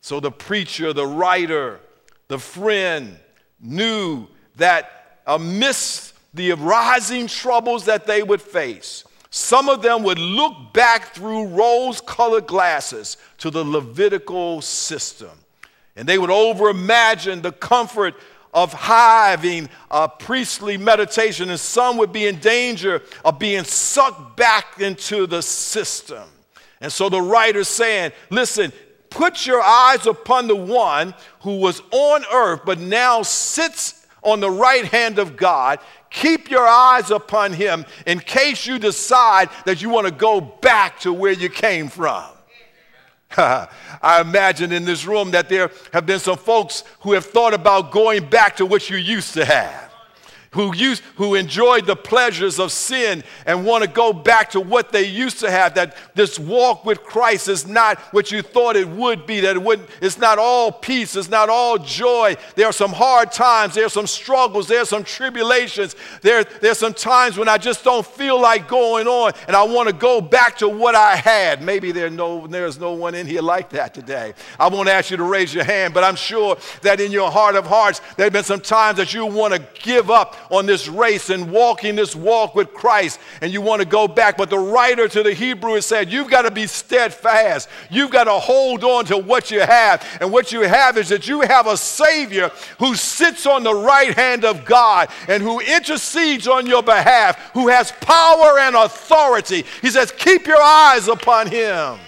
So 0.00 0.20
the 0.20 0.30
preacher, 0.30 0.92
the 0.92 1.06
writer, 1.06 1.80
the 2.28 2.38
friend 2.38 3.18
knew 3.60 4.28
that 4.56 5.18
amidst 5.26 6.14
the 6.32 6.52
arising 6.52 7.26
troubles 7.26 7.86
that 7.86 8.06
they 8.06 8.22
would 8.22 8.42
face, 8.42 9.04
some 9.30 9.68
of 9.68 9.82
them 9.82 10.04
would 10.04 10.18
look 10.20 10.72
back 10.72 11.12
through 11.12 11.48
rose 11.48 12.00
colored 12.00 12.46
glasses 12.46 13.16
to 13.38 13.50
the 13.50 13.64
Levitical 13.64 14.60
system. 14.60 15.30
And 15.96 16.08
they 16.08 16.18
would 16.18 16.30
overimagine 16.30 17.42
the 17.42 17.52
comfort 17.52 18.14
of 18.52 18.72
having 18.72 19.68
a 19.90 20.08
priestly 20.08 20.76
meditation, 20.76 21.50
and 21.50 21.58
some 21.58 21.96
would 21.96 22.12
be 22.12 22.26
in 22.26 22.38
danger 22.38 23.02
of 23.24 23.38
being 23.38 23.64
sucked 23.64 24.36
back 24.36 24.80
into 24.80 25.26
the 25.26 25.42
system. 25.42 26.22
And 26.80 26.92
so 26.92 27.08
the 27.08 27.20
writer's 27.20 27.68
saying, 27.68 28.12
listen, 28.30 28.72
put 29.10 29.46
your 29.46 29.60
eyes 29.60 30.06
upon 30.06 30.46
the 30.46 30.56
one 30.56 31.14
who 31.40 31.58
was 31.58 31.80
on 31.90 32.24
earth 32.32 32.60
but 32.64 32.78
now 32.78 33.22
sits 33.22 34.06
on 34.22 34.40
the 34.40 34.50
right 34.50 34.84
hand 34.86 35.18
of 35.18 35.36
God 35.36 35.78
Keep 36.14 36.48
your 36.48 36.66
eyes 36.66 37.10
upon 37.10 37.52
him 37.52 37.84
in 38.06 38.20
case 38.20 38.68
you 38.68 38.78
decide 38.78 39.50
that 39.66 39.82
you 39.82 39.90
want 39.90 40.06
to 40.06 40.12
go 40.12 40.40
back 40.40 41.00
to 41.00 41.12
where 41.12 41.32
you 41.32 41.48
came 41.48 41.88
from. 41.88 42.24
I 44.02 44.20
imagine 44.20 44.72
in 44.72 44.84
this 44.84 45.04
room 45.04 45.30
that 45.32 45.48
there 45.48 45.70
have 45.92 46.06
been 46.06 46.18
some 46.20 46.38
folks 46.38 46.84
who 47.00 47.12
have 47.12 47.24
thought 47.24 47.54
about 47.54 47.90
going 47.90 48.28
back 48.28 48.56
to 48.56 48.66
what 48.66 48.88
you 48.88 48.96
used 48.96 49.34
to 49.34 49.44
have 49.44 49.83
who, 50.54 50.74
used, 50.74 51.02
who 51.16 51.34
enjoyed 51.34 51.84
the 51.84 51.96
pleasures 51.96 52.58
of 52.58 52.72
sin 52.72 53.22
and 53.44 53.64
want 53.66 53.82
to 53.82 53.90
go 53.90 54.12
back 54.12 54.50
to 54.50 54.60
what 54.60 54.92
they 54.92 55.04
used 55.06 55.40
to 55.40 55.50
have, 55.50 55.74
that 55.74 55.96
this 56.14 56.38
walk 56.38 56.84
with 56.84 57.02
Christ 57.02 57.48
is 57.48 57.66
not 57.66 57.98
what 58.12 58.30
you 58.30 58.40
thought 58.40 58.76
it 58.76 58.88
would 58.88 59.26
be, 59.26 59.40
that 59.40 59.56
it 59.56 59.62
wouldn't, 59.62 59.88
it's 60.00 60.16
not 60.16 60.38
all 60.38 60.70
peace, 60.70 61.16
it's 61.16 61.28
not 61.28 61.48
all 61.48 61.76
joy. 61.76 62.36
There 62.54 62.66
are 62.66 62.72
some 62.72 62.92
hard 62.92 63.32
times, 63.32 63.74
there 63.74 63.86
are 63.86 63.90
some 63.90 64.06
struggles, 64.06 64.68
there 64.68 64.82
are 64.82 64.86
some 64.86 65.02
tribulations, 65.02 65.96
there, 66.22 66.44
there 66.44 66.70
are 66.70 66.76
some 66.76 66.94
times 66.94 67.36
when 67.36 67.48
I 67.48 67.58
just 67.58 67.82
don't 67.82 68.06
feel 68.06 68.40
like 68.40 68.68
going 68.68 69.08
on 69.08 69.32
and 69.48 69.56
I 69.56 69.64
want 69.64 69.88
to 69.88 69.94
go 69.94 70.20
back 70.20 70.58
to 70.58 70.68
what 70.68 70.94
I 70.94 71.16
had. 71.16 71.62
Maybe 71.62 71.90
there 71.90 72.10
no, 72.10 72.46
there's 72.46 72.78
no 72.78 72.92
one 72.92 73.16
in 73.16 73.26
here 73.26 73.42
like 73.42 73.70
that 73.70 73.92
today. 73.92 74.34
I 74.60 74.68
won't 74.68 74.88
ask 74.88 75.10
you 75.10 75.16
to 75.16 75.24
raise 75.24 75.52
your 75.52 75.64
hand, 75.64 75.94
but 75.94 76.04
I'm 76.04 76.16
sure 76.16 76.56
that 76.82 77.00
in 77.00 77.10
your 77.10 77.30
heart 77.30 77.56
of 77.56 77.66
hearts, 77.66 78.00
there 78.16 78.26
have 78.26 78.32
been 78.32 78.44
some 78.44 78.60
times 78.60 78.98
that 78.98 79.12
you 79.12 79.26
want 79.26 79.54
to 79.54 79.66
give 79.82 80.10
up 80.10 80.36
on 80.50 80.66
this 80.66 80.88
race 80.88 81.30
and 81.30 81.50
walking 81.50 81.96
this 81.96 82.14
walk 82.14 82.54
with 82.54 82.72
Christ 82.74 83.18
and 83.40 83.52
you 83.52 83.60
want 83.60 83.82
to 83.82 83.88
go 83.88 84.06
back. 84.08 84.36
But 84.36 84.50
the 84.50 84.58
writer 84.58 85.08
to 85.08 85.22
the 85.22 85.34
Hebrew 85.34 85.74
has 85.74 85.86
said, 85.86 86.10
You've 86.10 86.30
got 86.30 86.42
to 86.42 86.50
be 86.50 86.66
steadfast. 86.66 87.68
You've 87.90 88.10
got 88.10 88.24
to 88.24 88.32
hold 88.32 88.84
on 88.84 89.04
to 89.06 89.18
what 89.18 89.50
you 89.50 89.60
have. 89.60 90.06
And 90.20 90.32
what 90.32 90.52
you 90.52 90.62
have 90.62 90.98
is 90.98 91.08
that 91.08 91.28
you 91.28 91.40
have 91.42 91.66
a 91.66 91.76
Savior 91.76 92.50
who 92.78 92.94
sits 92.94 93.46
on 93.46 93.62
the 93.62 93.74
right 93.74 94.14
hand 94.14 94.44
of 94.44 94.64
God 94.64 95.08
and 95.28 95.42
who 95.42 95.60
intercedes 95.60 96.48
on 96.48 96.66
your 96.66 96.82
behalf, 96.82 97.52
who 97.52 97.68
has 97.68 97.92
power 98.00 98.58
and 98.58 98.76
authority. 98.76 99.64
He 99.82 99.90
says, 99.90 100.12
Keep 100.12 100.46
your 100.46 100.60
eyes 100.60 101.08
upon 101.08 101.48
Him. 101.48 101.98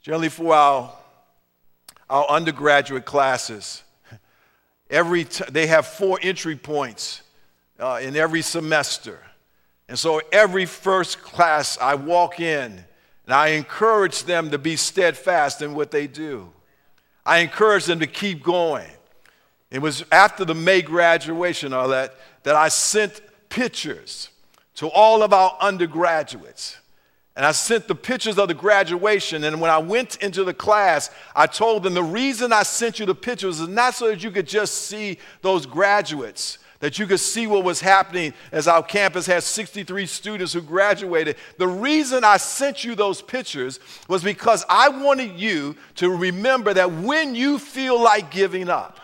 Generally, 0.00 0.30
for 0.30 0.54
our 0.54 0.97
our 2.10 2.26
undergraduate 2.28 3.04
classes. 3.04 3.82
Every 4.90 5.24
they 5.50 5.66
have 5.66 5.86
four 5.86 6.18
entry 6.22 6.56
points 6.56 7.22
uh, 7.78 8.00
in 8.02 8.16
every 8.16 8.42
semester. 8.42 9.20
And 9.88 9.98
so 9.98 10.20
every 10.32 10.66
first 10.66 11.22
class 11.22 11.78
I 11.80 11.94
walk 11.94 12.40
in 12.40 12.84
and 13.24 13.34
I 13.34 13.48
encourage 13.48 14.24
them 14.24 14.50
to 14.50 14.58
be 14.58 14.76
steadfast 14.76 15.62
in 15.62 15.74
what 15.74 15.90
they 15.90 16.06
do. 16.06 16.50
I 17.24 17.38
encourage 17.38 17.84
them 17.84 18.00
to 18.00 18.06
keep 18.06 18.42
going. 18.42 18.88
It 19.70 19.80
was 19.80 20.04
after 20.10 20.44
the 20.44 20.54
May 20.54 20.80
graduation 20.80 21.72
all 21.72 21.88
that 21.88 22.14
that 22.44 22.56
I 22.56 22.68
sent 22.68 23.20
pictures 23.50 24.30
to 24.76 24.88
all 24.88 25.22
of 25.22 25.32
our 25.32 25.56
undergraduates 25.60 26.78
and 27.38 27.46
I 27.46 27.52
sent 27.52 27.86
the 27.86 27.94
pictures 27.94 28.36
of 28.36 28.48
the 28.48 28.54
graduation. 28.54 29.44
And 29.44 29.60
when 29.60 29.70
I 29.70 29.78
went 29.78 30.16
into 30.16 30.42
the 30.42 30.52
class, 30.52 31.08
I 31.36 31.46
told 31.46 31.84
them 31.84 31.94
the 31.94 32.02
reason 32.02 32.52
I 32.52 32.64
sent 32.64 32.98
you 32.98 33.06
the 33.06 33.14
pictures 33.14 33.60
is 33.60 33.68
not 33.68 33.94
so 33.94 34.08
that 34.08 34.24
you 34.24 34.32
could 34.32 34.48
just 34.48 34.74
see 34.88 35.18
those 35.40 35.64
graduates, 35.64 36.58
that 36.80 36.98
you 36.98 37.06
could 37.06 37.20
see 37.20 37.46
what 37.46 37.62
was 37.62 37.80
happening 37.80 38.34
as 38.50 38.66
our 38.66 38.82
campus 38.82 39.26
has 39.26 39.44
63 39.44 40.04
students 40.06 40.52
who 40.52 40.60
graduated. 40.60 41.36
The 41.58 41.68
reason 41.68 42.24
I 42.24 42.38
sent 42.38 42.82
you 42.82 42.96
those 42.96 43.22
pictures 43.22 43.78
was 44.08 44.24
because 44.24 44.64
I 44.68 44.88
wanted 44.88 45.38
you 45.38 45.76
to 45.94 46.10
remember 46.10 46.74
that 46.74 46.90
when 46.90 47.36
you 47.36 47.60
feel 47.60 48.02
like 48.02 48.32
giving 48.32 48.68
up, 48.68 48.98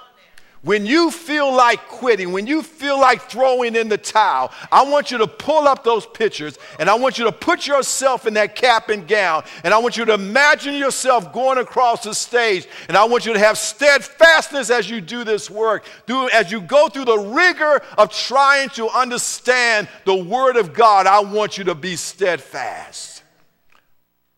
When 0.65 0.87
you 0.87 1.11
feel 1.11 1.55
like 1.55 1.89
quitting, 1.89 2.33
when 2.33 2.47
you 2.47 2.63
feel 2.63 2.99
like 2.99 3.21
throwing 3.21 3.77
in 3.77 3.91
the 3.91 3.99
towel, 3.99 4.51
I 4.73 4.83
want 4.85 5.11
you 5.11 5.19
to 5.19 5.27
pull 5.27 5.69
up 5.69 5.85
those 5.85 6.07
pictures 6.07 6.59
and 6.79 6.89
I 6.89 6.95
want 6.95 7.19
you 7.19 7.27
to 7.27 7.33
put 7.33 7.67
yourself 7.67 8.27
in 8.27 8.33
that 8.35 8.57
cap 8.57 8.89
and 8.89 9.07
gown 9.07 9.45
and 9.63 9.75
I 9.75 9.79
want 9.79 9.99
you 9.99 10.07
to 10.07 10.15
imagine 10.15 10.75
yourself 10.75 11.35
going 11.35 11.59
across 11.59 12.05
the 12.05 12.15
stage 12.15 12.67
and 12.89 12.97
I 12.97 13.05
want 13.05 13.27
you 13.27 13.35
to 13.35 13.39
have 13.39 13.59
steadfastness 13.59 14.71
as 14.71 14.89
you 14.89 15.03
do 15.03 15.23
this 15.23 15.51
work. 15.51 15.85
Do, 16.07 16.31
as 16.31 16.51
you 16.51 16.63
go 16.63 16.89
through 16.89 17.05
the 17.05 17.19
rigor 17.19 17.83
of 17.99 18.11
trying 18.11 18.71
to 18.71 18.89
understand 18.89 19.87
the 20.07 20.17
Word 20.17 20.57
of 20.57 20.73
God, 20.73 21.07
I 21.07 21.21
want 21.21 21.59
you 21.59 21.65
to 21.65 21.75
be 21.75 21.95
steadfast 21.95 23.23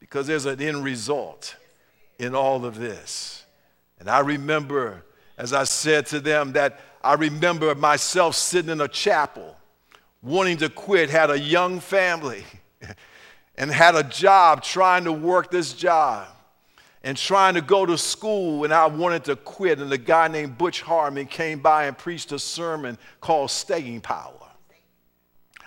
because 0.00 0.26
there's 0.26 0.46
an 0.46 0.60
end 0.60 0.82
result 0.82 1.54
in 2.18 2.34
all 2.34 2.64
of 2.64 2.80
this. 2.80 3.44
And 4.00 4.10
I 4.10 4.18
remember 4.20 5.04
as 5.38 5.52
I 5.52 5.64
said 5.64 6.06
to 6.06 6.20
them, 6.20 6.52
that 6.52 6.80
I 7.02 7.14
remember 7.14 7.74
myself 7.74 8.34
sitting 8.34 8.70
in 8.70 8.80
a 8.80 8.88
chapel 8.88 9.56
wanting 10.22 10.56
to 10.58 10.68
quit, 10.68 11.08
had 11.10 11.30
a 11.30 11.38
young 11.38 11.78
family, 11.80 12.44
and 13.56 13.70
had 13.70 13.94
a 13.94 14.02
job 14.02 14.62
trying 14.62 15.04
to 15.04 15.12
work 15.12 15.50
this 15.50 15.72
job 15.72 16.26
and 17.02 17.16
trying 17.16 17.54
to 17.54 17.60
go 17.60 17.86
to 17.86 17.96
school, 17.96 18.64
and 18.64 18.74
I 18.74 18.86
wanted 18.86 19.24
to 19.24 19.36
quit. 19.36 19.78
And 19.78 19.92
a 19.92 19.98
guy 19.98 20.26
named 20.26 20.58
Butch 20.58 20.82
Harmon 20.82 21.26
came 21.26 21.60
by 21.60 21.84
and 21.86 21.96
preached 21.96 22.32
a 22.32 22.38
sermon 22.38 22.98
called 23.20 23.50
Staying 23.50 24.00
Power. 24.00 24.32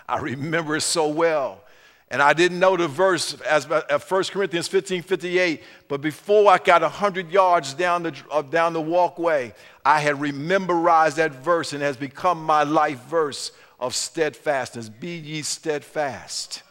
I 0.06 0.18
remember 0.18 0.76
it 0.76 0.82
so 0.82 1.08
well. 1.08 1.62
And 2.10 2.20
I 2.20 2.32
didn't 2.32 2.58
know 2.58 2.76
the 2.76 2.88
verse 2.88 3.40
as 3.42 3.68
1 3.68 3.82
uh, 3.88 3.98
Corinthians 4.30 4.66
15 4.66 5.02
58, 5.02 5.62
but 5.86 6.00
before 6.00 6.50
I 6.50 6.58
got 6.58 6.82
100 6.82 7.30
yards 7.30 7.72
down 7.72 8.02
the, 8.02 8.14
uh, 8.32 8.42
down 8.42 8.72
the 8.72 8.80
walkway, 8.80 9.54
I 9.84 10.00
had 10.00 10.18
memorized 10.18 11.18
that 11.18 11.32
verse 11.32 11.72
and 11.72 11.82
has 11.82 11.96
become 11.96 12.42
my 12.42 12.64
life 12.64 12.98
verse 13.04 13.52
of 13.78 13.94
steadfastness. 13.94 14.88
Be 14.88 15.18
ye 15.18 15.42
steadfast, 15.42 16.64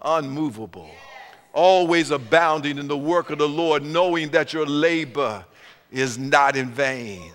unmovable, 0.00 0.90
always 1.52 2.12
abounding 2.12 2.78
in 2.78 2.86
the 2.86 2.96
work 2.96 3.30
of 3.30 3.38
the 3.38 3.48
Lord, 3.48 3.82
knowing 3.82 4.28
that 4.30 4.52
your 4.52 4.66
labor 4.66 5.44
is 5.90 6.18
not 6.18 6.54
in 6.56 6.70
vain 6.70 7.32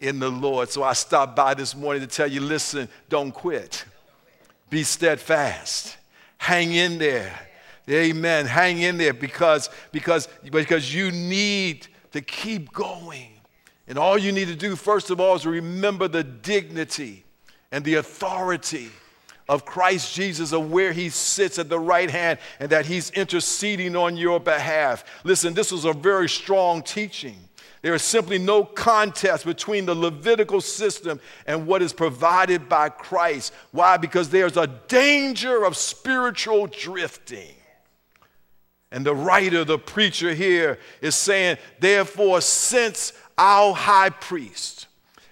in 0.00 0.20
the 0.20 0.30
Lord. 0.30 0.70
So 0.70 0.84
I 0.84 0.92
stopped 0.92 1.34
by 1.34 1.54
this 1.54 1.74
morning 1.74 2.02
to 2.02 2.08
tell 2.08 2.28
you 2.28 2.40
listen, 2.40 2.88
don't 3.08 3.32
quit, 3.32 3.84
be 4.70 4.84
steadfast 4.84 5.96
hang 6.40 6.72
in 6.72 6.96
there. 6.96 7.38
Amen. 7.88 8.46
Hang 8.46 8.80
in 8.80 8.96
there 8.96 9.12
because, 9.12 9.68
because, 9.92 10.26
because 10.50 10.92
you 10.92 11.12
need 11.12 11.86
to 12.12 12.22
keep 12.22 12.72
going. 12.72 13.28
And 13.86 13.98
all 13.98 14.16
you 14.16 14.32
need 14.32 14.48
to 14.48 14.56
do, 14.56 14.74
first 14.74 15.10
of 15.10 15.20
all, 15.20 15.36
is 15.36 15.44
remember 15.44 16.08
the 16.08 16.24
dignity 16.24 17.24
and 17.70 17.84
the 17.84 17.96
authority 17.96 18.88
of 19.50 19.66
Christ 19.66 20.14
Jesus, 20.14 20.52
of 20.52 20.70
where 20.70 20.92
he 20.92 21.10
sits 21.10 21.58
at 21.58 21.68
the 21.68 21.78
right 21.78 22.08
hand 22.10 22.38
and 22.58 22.70
that 22.70 22.86
he's 22.86 23.10
interceding 23.10 23.94
on 23.94 24.16
your 24.16 24.40
behalf. 24.40 25.04
Listen, 25.24 25.52
this 25.52 25.70
was 25.70 25.84
a 25.84 25.92
very 25.92 26.28
strong 26.28 26.82
teaching. 26.82 27.36
There 27.82 27.94
is 27.94 28.02
simply 28.02 28.38
no 28.38 28.64
contest 28.64 29.46
between 29.46 29.86
the 29.86 29.94
Levitical 29.94 30.60
system 30.60 31.18
and 31.46 31.66
what 31.66 31.80
is 31.80 31.94
provided 31.94 32.68
by 32.68 32.90
Christ. 32.90 33.54
Why? 33.72 33.96
Because 33.96 34.28
there's 34.28 34.58
a 34.58 34.66
danger 34.66 35.64
of 35.64 35.76
spiritual 35.76 36.66
drifting. 36.66 37.54
And 38.92 39.06
the 39.06 39.14
writer, 39.14 39.64
the 39.64 39.78
preacher 39.78 40.34
here, 40.34 40.78
is 41.00 41.14
saying, 41.14 41.56
therefore, 41.78 42.40
since 42.42 43.12
our 43.38 43.72
high 43.72 44.10
priest 44.10 44.86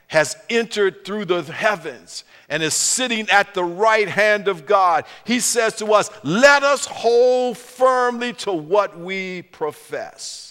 has 0.06 0.36
entered 0.48 1.04
through 1.04 1.26
the 1.26 1.42
heavens 1.42 2.24
and 2.48 2.62
is 2.62 2.72
sitting 2.72 3.28
at 3.28 3.52
the 3.52 3.64
right 3.64 4.08
hand 4.08 4.48
of 4.48 4.64
God, 4.64 5.04
he 5.24 5.38
says 5.40 5.76
to 5.76 5.92
us, 5.92 6.08
let 6.22 6.62
us 6.62 6.87
hold 6.87 7.58
firmly 7.58 8.32
to 8.34 8.52
what 8.52 8.98
we 8.98 9.42
profess. 9.42 10.47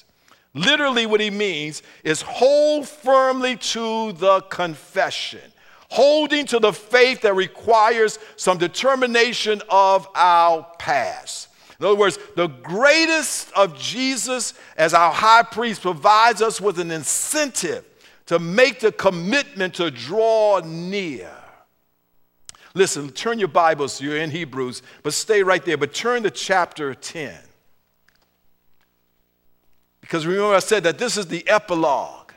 Literally, 0.58 1.06
what 1.06 1.22
he 1.22 1.30
means 1.30 1.84
is 2.04 2.22
hold 2.24 2.88
firmly 2.88 3.58
to 3.58 4.12
the 4.14 4.42
confession, 4.42 5.52
holding 5.90 6.48
to 6.48 6.60
the 6.60 6.74
faith 6.74 7.22
that 7.22 7.36
requires 7.36 8.18
some 8.38 8.58
determination 8.58 9.62
of 9.70 10.08
our 10.16 10.66
past. 10.80 11.50
In 11.80 11.86
other 11.86 11.96
words, 11.96 12.18
the 12.36 12.48
greatest 12.48 13.52
of 13.54 13.78
Jesus 13.78 14.56
as 14.78 14.96
our 14.96 15.14
high 15.14 15.44
priest 15.44 15.84
provides 15.84 16.42
us 16.42 16.60
with 16.60 16.80
an 16.80 16.90
incentive 16.90 17.86
to 18.26 18.40
make 18.40 18.80
the 18.80 18.92
commitment 18.92 19.76
to 19.76 19.92
draw 19.92 20.60
near. 20.66 21.32
Listen, 22.74 23.10
turn 23.12 23.38
your 23.38 23.48
Bibles, 23.48 24.02
you're 24.02 24.18
in 24.18 24.32
Hebrews, 24.32 24.82
but 25.04 25.14
stay 25.14 25.44
right 25.44 25.64
there, 25.64 25.78
but 25.78 25.94
turn 25.94 26.24
to 26.24 26.32
chapter 26.32 26.96
10. 26.96 27.36
Because 30.08 30.26
remember, 30.26 30.56
I 30.56 30.60
said 30.60 30.84
that 30.84 30.98
this 30.98 31.18
is 31.18 31.28
the 31.28 31.46
epilogue. 31.50 32.32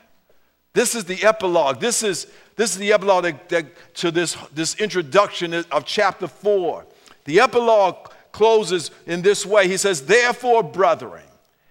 This 0.73 0.93
is 0.93 1.05
the 1.05 1.23
epilogue. 1.23 1.79
This 1.79 2.03
is, 2.03 2.27
this 2.57 2.73
is 2.73 2.77
the 2.77 2.91
epilogue 2.91 3.23
that, 3.23 3.47
that, 3.47 3.95
to 3.95 4.11
this, 4.11 4.35
this 4.53 4.75
introduction 4.75 5.53
of 5.53 5.85
chapter 5.85 6.27
4. 6.27 6.85
The 7.23 7.39
epilogue 7.39 8.11
closes 8.33 8.91
in 9.05 9.21
this 9.21 9.45
way 9.45 9.69
He 9.69 9.77
says, 9.77 10.05
Therefore, 10.05 10.63
brethren, 10.63 11.23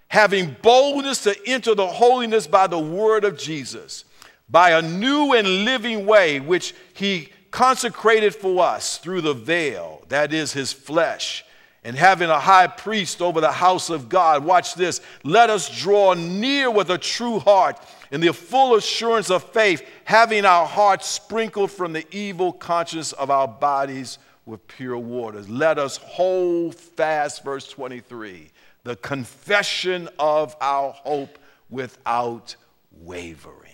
having 0.08 0.56
boldness 0.62 1.22
to 1.24 1.36
enter 1.46 1.74
the 1.74 1.86
holiness 1.86 2.46
by 2.46 2.66
the 2.66 2.78
word 2.78 3.24
of 3.24 3.36
Jesus, 3.36 4.06
by 4.48 4.70
a 4.70 4.80
new 4.80 5.34
and 5.34 5.66
living 5.66 6.06
way 6.06 6.40
which 6.40 6.74
He 6.94 7.28
consecrated 7.50 8.34
for 8.34 8.64
us 8.64 8.96
through 8.96 9.20
the 9.20 9.34
veil, 9.34 10.02
that 10.08 10.32
is 10.32 10.54
His 10.54 10.72
flesh 10.72 11.44
and 11.82 11.96
having 11.96 12.28
a 12.28 12.38
high 12.38 12.66
priest 12.66 13.22
over 13.22 13.40
the 13.40 13.52
house 13.52 13.88
of 13.88 14.08
God. 14.08 14.44
Watch 14.44 14.74
this. 14.74 15.00
Let 15.24 15.48
us 15.48 15.68
draw 15.80 16.14
near 16.14 16.70
with 16.70 16.90
a 16.90 16.98
true 16.98 17.38
heart 17.38 17.78
in 18.10 18.20
the 18.20 18.32
full 18.32 18.74
assurance 18.74 19.30
of 19.30 19.44
faith, 19.44 19.82
having 20.04 20.44
our 20.44 20.66
hearts 20.66 21.08
sprinkled 21.08 21.70
from 21.70 21.92
the 21.92 22.04
evil 22.14 22.52
conscience 22.52 23.12
of 23.12 23.30
our 23.30 23.48
bodies 23.48 24.18
with 24.44 24.66
pure 24.68 24.98
waters. 24.98 25.48
Let 25.48 25.78
us 25.78 25.96
hold 25.96 26.74
fast, 26.74 27.44
verse 27.44 27.68
23, 27.68 28.50
the 28.84 28.96
confession 28.96 30.08
of 30.18 30.56
our 30.60 30.90
hope 30.92 31.38
without 31.70 32.56
wavering. 33.00 33.70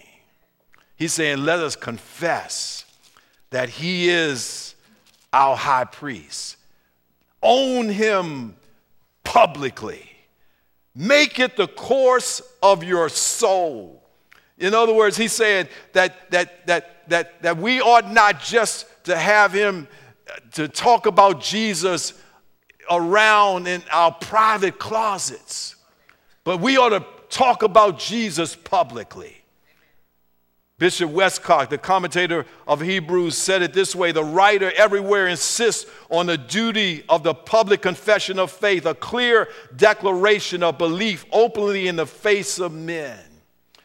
He's 0.97 1.13
saying, 1.13 1.45
let 1.45 1.59
us 1.59 1.75
confess 1.77 2.85
that 3.51 3.69
He 3.69 4.09
is 4.09 4.75
our 5.33 5.57
high 5.57 5.85
priest 5.85 6.57
own 7.47 7.89
him 7.89 8.57
publicly. 9.25 10.11
Make 10.95 11.39
it 11.39 11.57
the 11.57 11.69
course 11.69 12.43
of 12.63 12.83
your 12.83 13.09
soul. 13.09 14.03
In 14.59 14.75
other 14.75 14.93
words, 14.93 15.17
he 15.17 15.29
said 15.29 15.69
that, 15.93 16.31
that, 16.31 16.67
that, 16.67 17.09
that, 17.09 17.43
that 17.43 17.57
we 17.59 17.81
ought 17.81 18.11
not 18.11 18.41
just 18.41 18.87
to 19.05 19.17
have 19.17 19.53
him 19.53 19.87
uh, 20.29 20.37
to 20.53 20.69
talk 20.69 21.07
about 21.07 21.41
Jesus 21.41 22.15
around 22.91 23.69
in 23.69 23.83
our 23.93 24.13
private 24.13 24.79
closets, 24.79 25.77
but 26.45 26.61
we 26.61 26.79
ought 26.79 26.91
to 26.91 27.05
talk 27.29 27.63
about 27.63 27.99
Jesus 27.99 28.57
publicly. 28.57 29.36
Bishop 30.79 31.11
Westcott, 31.11 31.71
the 31.71 31.79
commentator 31.79 32.45
of 32.67 32.83
Hebrews, 32.83 33.35
said 33.37 33.63
it 33.63 33.73
this 33.73 33.97
way 33.97 34.13
The 34.13 34.23
writer 34.23 34.71
everywhere 34.77 35.27
insists 35.27 35.91
on 36.11 36.27
the 36.27 36.37
duty 36.37 37.03
of 37.09 37.23
the 37.23 37.33
public 37.33 37.81
confession 37.81 38.39
of 38.39 38.51
faith, 38.51 38.85
a 38.85 38.95
clear 38.95 39.49
declaration 39.75 40.63
of 40.63 40.77
belief 40.77 41.25
openly 41.33 41.89
in 41.89 41.97
the 41.97 42.05
face 42.05 42.59
of 42.59 42.73
men. 42.73 43.19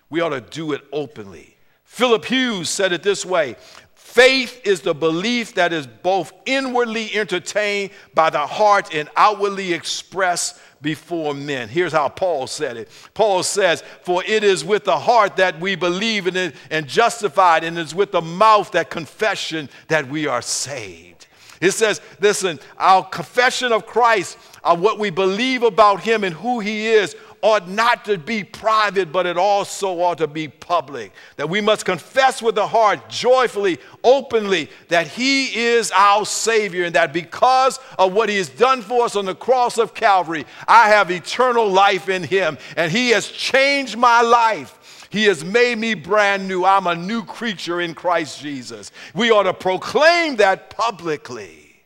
We 0.09 0.19
ought 0.19 0.29
to 0.29 0.41
do 0.41 0.73
it 0.73 0.81
openly. 0.91 1.55
Philip 1.85 2.25
Hughes 2.25 2.69
said 2.69 2.91
it 2.91 3.03
this 3.03 3.25
way 3.25 3.55
Faith 3.95 4.59
is 4.65 4.81
the 4.81 4.93
belief 4.93 5.55
that 5.55 5.71
is 5.71 5.87
both 5.87 6.33
inwardly 6.45 7.15
entertained 7.15 7.91
by 8.13 8.29
the 8.29 8.45
heart 8.45 8.93
and 8.93 9.07
outwardly 9.15 9.71
expressed 9.71 10.59
before 10.81 11.33
men. 11.33 11.69
Here's 11.69 11.93
how 11.93 12.09
Paul 12.09 12.47
said 12.47 12.77
it. 12.77 12.89
Paul 13.13 13.43
says, 13.43 13.83
For 14.03 14.23
it 14.23 14.43
is 14.43 14.65
with 14.65 14.83
the 14.83 14.97
heart 14.97 15.35
that 15.37 15.59
we 15.59 15.75
believe 15.75 16.27
in 16.27 16.35
it 16.35 16.55
and 16.69 16.87
justified, 16.87 17.63
and 17.63 17.77
it 17.77 17.81
is 17.81 17.95
with 17.95 18.11
the 18.11 18.21
mouth 18.21 18.71
that 18.71 18.89
confession 18.89 19.69
that 19.87 20.07
we 20.07 20.27
are 20.27 20.41
saved. 20.41 21.27
It 21.61 21.71
says, 21.71 22.01
listen, 22.19 22.59
our 22.79 23.05
confession 23.05 23.71
of 23.71 23.85
Christ, 23.85 24.37
uh, 24.63 24.75
what 24.75 24.97
we 24.97 25.11
believe 25.11 25.61
about 25.61 26.01
him 26.01 26.23
and 26.23 26.33
who 26.33 26.59
he 26.59 26.87
is, 26.87 27.15
ought 27.41 27.67
not 27.67 28.05
to 28.05 28.17
be 28.17 28.43
private, 28.43 29.11
but 29.11 29.25
it 29.25 29.37
also 29.37 29.99
ought 29.99 30.19
to 30.19 30.27
be 30.27 30.47
public. 30.47 31.11
That 31.37 31.49
we 31.49 31.61
must 31.61 31.85
confess 31.85 32.41
with 32.41 32.55
the 32.55 32.67
heart, 32.67 33.09
joyfully, 33.09 33.79
openly, 34.03 34.69
that 34.89 35.07
He 35.07 35.55
is 35.55 35.91
our 35.91 36.25
Savior, 36.25 36.85
and 36.85 36.95
that 36.95 37.13
because 37.13 37.79
of 37.97 38.13
what 38.13 38.29
He 38.29 38.37
has 38.37 38.49
done 38.49 38.81
for 38.81 39.05
us 39.05 39.15
on 39.15 39.25
the 39.25 39.35
cross 39.35 39.77
of 39.77 39.93
Calvary, 39.93 40.45
I 40.67 40.89
have 40.89 41.11
eternal 41.11 41.67
life 41.67 42.09
in 42.09 42.23
Him, 42.23 42.57
and 42.77 42.91
He 42.91 43.09
has 43.09 43.27
changed 43.27 43.97
my 43.97 44.21
life. 44.21 45.07
He 45.11 45.25
has 45.25 45.43
made 45.43 45.77
me 45.77 45.93
brand 45.93 46.47
new. 46.47 46.63
I'm 46.63 46.87
a 46.87 46.95
new 46.95 47.25
creature 47.25 47.81
in 47.81 47.93
Christ 47.93 48.39
Jesus. 48.39 48.91
We 49.13 49.29
ought 49.29 49.43
to 49.43 49.53
proclaim 49.53 50.37
that 50.37 50.69
publicly. 50.69 51.83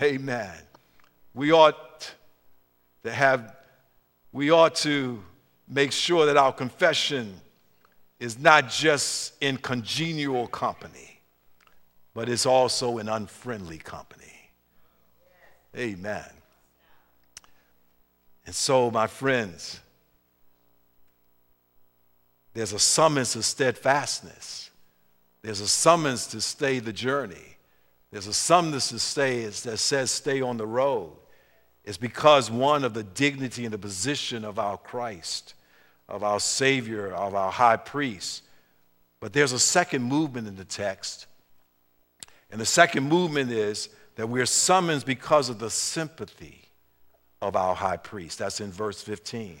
Amen. 0.00 0.54
We 1.34 1.52
ought 1.52 2.10
to 3.04 3.12
have, 3.12 3.54
we 4.32 4.50
ought 4.50 4.74
to 4.76 5.22
make 5.68 5.92
sure 5.92 6.26
that 6.26 6.36
our 6.36 6.52
confession 6.52 7.40
is 8.18 8.38
not 8.38 8.68
just 8.68 9.34
in 9.42 9.56
congenial 9.56 10.46
company, 10.46 11.20
but 12.14 12.28
it's 12.28 12.46
also 12.46 12.98
in 12.98 13.08
unfriendly 13.08 13.78
company. 13.78 14.22
Amen. 15.76 16.24
And 18.44 18.54
so, 18.54 18.90
my 18.90 19.06
friends, 19.06 19.80
there's 22.54 22.72
a 22.72 22.78
summons 22.78 23.32
to 23.32 23.42
steadfastness. 23.42 24.70
There's 25.42 25.60
a 25.60 25.68
summons 25.68 26.26
to 26.28 26.40
stay 26.40 26.78
the 26.78 26.92
journey. 26.92 27.56
There's 28.10 28.26
a 28.26 28.34
summons 28.34 28.88
to 28.88 28.98
stay 28.98 29.44
that 29.44 29.78
says 29.78 30.10
stay 30.10 30.42
on 30.42 30.58
the 30.58 30.66
road. 30.66 31.12
It's 31.84 31.98
because 31.98 32.50
one 32.50 32.84
of 32.84 32.94
the 32.94 33.02
dignity 33.02 33.64
and 33.64 33.74
the 33.74 33.78
position 33.78 34.44
of 34.44 34.58
our 34.58 34.78
Christ, 34.78 35.54
of 36.08 36.22
our 36.22 36.38
Savior, 36.38 37.12
of 37.12 37.34
our 37.34 37.50
high 37.50 37.76
priest. 37.76 38.42
But 39.20 39.32
there's 39.32 39.52
a 39.52 39.58
second 39.58 40.02
movement 40.02 40.46
in 40.46 40.56
the 40.56 40.64
text. 40.64 41.26
And 42.50 42.60
the 42.60 42.66
second 42.66 43.08
movement 43.08 43.50
is 43.50 43.88
that 44.16 44.28
we're 44.28 44.46
summoned 44.46 45.04
because 45.04 45.48
of 45.48 45.58
the 45.58 45.70
sympathy 45.70 46.62
of 47.40 47.56
our 47.56 47.74
high 47.74 47.96
priest. 47.96 48.38
That's 48.38 48.60
in 48.60 48.70
verse 48.70 49.02
15. 49.02 49.58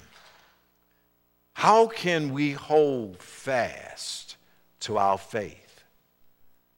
How 1.54 1.86
can 1.86 2.32
we 2.32 2.52
hold 2.52 3.18
fast 3.20 4.36
to 4.80 4.98
our 4.98 5.18
faith? 5.18 5.84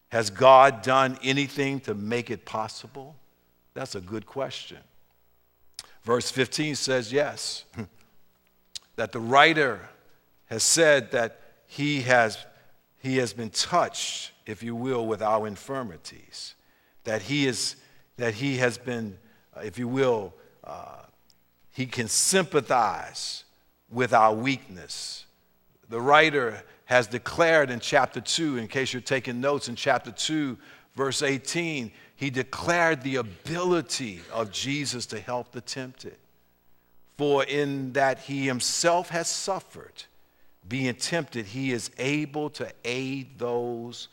Has 0.08 0.30
God 0.30 0.82
done 0.82 1.18
anything 1.22 1.80
to 1.80 1.94
make 1.94 2.30
it 2.30 2.44
possible? 2.44 3.16
That's 3.74 3.94
a 3.94 4.00
good 4.00 4.26
question. 4.26 4.78
Verse 6.04 6.30
15 6.30 6.74
says 6.74 7.12
yes, 7.12 7.64
that 8.96 9.12
the 9.12 9.20
writer 9.20 9.80
has 10.46 10.62
said 10.62 11.10
that 11.12 11.40
he 11.66 12.02
has, 12.02 12.38
he 12.98 13.16
has 13.16 13.32
been 13.32 13.50
touched, 13.50 14.32
if 14.46 14.62
you 14.62 14.74
will, 14.74 15.06
with 15.06 15.22
our 15.22 15.46
infirmities, 15.46 16.54
that 17.04 17.22
he, 17.22 17.46
is, 17.46 17.76
that 18.18 18.34
he 18.34 18.58
has 18.58 18.76
been, 18.76 19.18
if 19.62 19.78
you 19.78 19.88
will, 19.88 20.34
uh, 20.62 20.98
he 21.72 21.86
can 21.86 22.06
sympathize 22.06 23.44
with 23.90 24.12
our 24.12 24.34
weakness. 24.34 25.24
The 25.88 26.00
writer 26.00 26.62
has 26.84 27.06
declared 27.06 27.70
in 27.70 27.80
chapter 27.80 28.20
2, 28.20 28.58
in 28.58 28.68
case 28.68 28.92
you're 28.92 29.02
taking 29.02 29.40
notes, 29.40 29.68
in 29.68 29.74
chapter 29.74 30.12
2, 30.12 30.58
verse 30.94 31.22
18, 31.22 31.90
he 32.16 32.30
declared 32.30 33.02
the 33.02 33.16
ability 33.16 34.20
of 34.32 34.52
Jesus 34.52 35.06
to 35.06 35.20
help 35.20 35.52
the 35.52 35.60
tempted. 35.60 36.16
For 37.16 37.44
in 37.44 37.92
that 37.92 38.20
he 38.20 38.46
himself 38.46 39.08
has 39.10 39.28
suffered, 39.28 40.04
being 40.68 40.94
tempted, 40.94 41.46
he 41.46 41.72
is 41.72 41.90
able 41.98 42.50
to 42.50 42.70
aid 42.84 43.38
those 43.38 44.08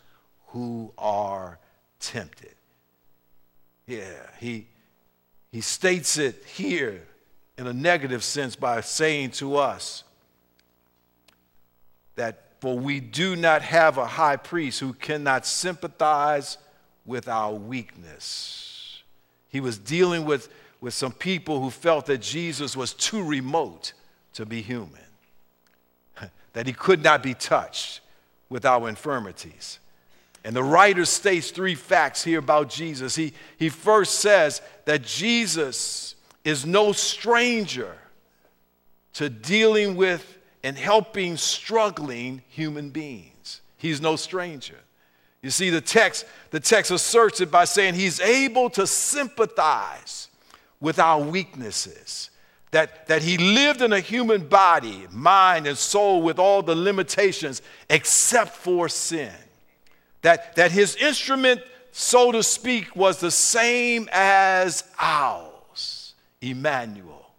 who 0.48 0.92
are 0.98 1.60
tempted. 2.00 2.56
Yeah, 3.88 4.28
he, 4.40 4.68
he 5.52 5.62
states 5.62 6.18
it 6.18 6.44
here 6.46 7.02
in 7.58 7.68
a 7.68 7.74
negative 7.74 8.24
sense 8.24 8.56
by 8.56 8.82
saying 8.82 9.32
to 9.32 9.56
us 9.58 10.04
that 12.16 12.52
for 12.60 12.78
we 12.78 13.00
do 13.00 13.36
not 13.36 13.64
have 13.64 13.98
a 13.98 14.06
high 14.06 14.36
priest 14.36 14.80
who 14.80 14.94
cannot 14.94 15.46
sympathize 15.46 16.58
with 17.06 17.28
our 17.28 17.54
weakness. 17.54 19.02
He 19.50 19.60
was 19.60 19.78
dealing 19.78 20.26
with, 20.26 20.50
with 20.80 20.94
some 20.94 21.12
people 21.12 21.62
who 21.62 21.70
felt 21.70 22.06
that 22.08 22.20
Jesus 22.22 22.76
was 22.76 22.94
too 22.94 23.24
remote 23.24 23.94
to 24.34 24.46
be 24.46 24.62
human, 24.62 25.02
that 26.54 26.68
he 26.68 26.74
could 26.74 27.04
not 27.04 27.22
be 27.22 27.34
touched 27.34 28.02
with 28.50 28.66
our 28.66 28.88
infirmities. 28.88 29.80
And 30.44 30.56
the 30.56 30.64
writer 30.64 31.06
states 31.06 31.52
three 31.52 31.76
facts 31.76 32.24
here 32.24 32.40
about 32.40 32.70
Jesus. 32.70 33.16
He, 33.16 33.34
he 33.58 33.70
first 33.70 34.20
says 34.20 34.62
that 34.86 35.04
Jesus 35.04 36.16
is 36.44 36.66
no 36.66 36.92
stranger 36.92 37.96
to 39.14 39.30
dealing 39.30 39.96
with 39.96 40.38
and 40.64 40.78
helping 40.78 41.38
struggling 41.38 42.42
human 42.48 42.90
beings. 42.90 43.62
He's 43.78 44.02
no 44.02 44.16
stranger. 44.16 44.80
You 45.42 45.50
see, 45.50 45.70
the 45.70 45.82
text, 45.82 46.26
the 46.52 46.60
text 46.60 46.92
asserts 46.92 47.42
it 47.42 47.50
by 47.50 47.66
saying 47.66 47.96
he's 47.96 48.20
able 48.20 48.70
to 48.72 48.86
sympathize 48.86 50.28
with 50.80 51.00
our 51.00 51.22
weaknesses. 51.22 52.30
That, 52.72 53.08
that 53.08 53.22
he 53.22 53.38
lived 53.38 53.82
in 53.82 53.92
a 53.92 54.00
human 54.00 54.48
body, 54.48 55.06
mind, 55.12 55.68
and 55.68 55.78
soul 55.78 56.22
with 56.22 56.40
all 56.40 56.62
the 56.62 56.76
limitations 56.76 57.62
except 57.90 58.56
for 58.56 58.88
sin. 58.88 59.34
That, 60.22 60.56
that 60.56 60.72
his 60.72 60.96
instrument, 60.96 61.62
so 61.92 62.32
to 62.32 62.42
speak, 62.42 62.96
was 62.96 63.20
the 63.20 63.32
same 63.32 64.08
as 64.14 64.86
ours. 64.98 66.14
Emmanuel, 66.40 67.34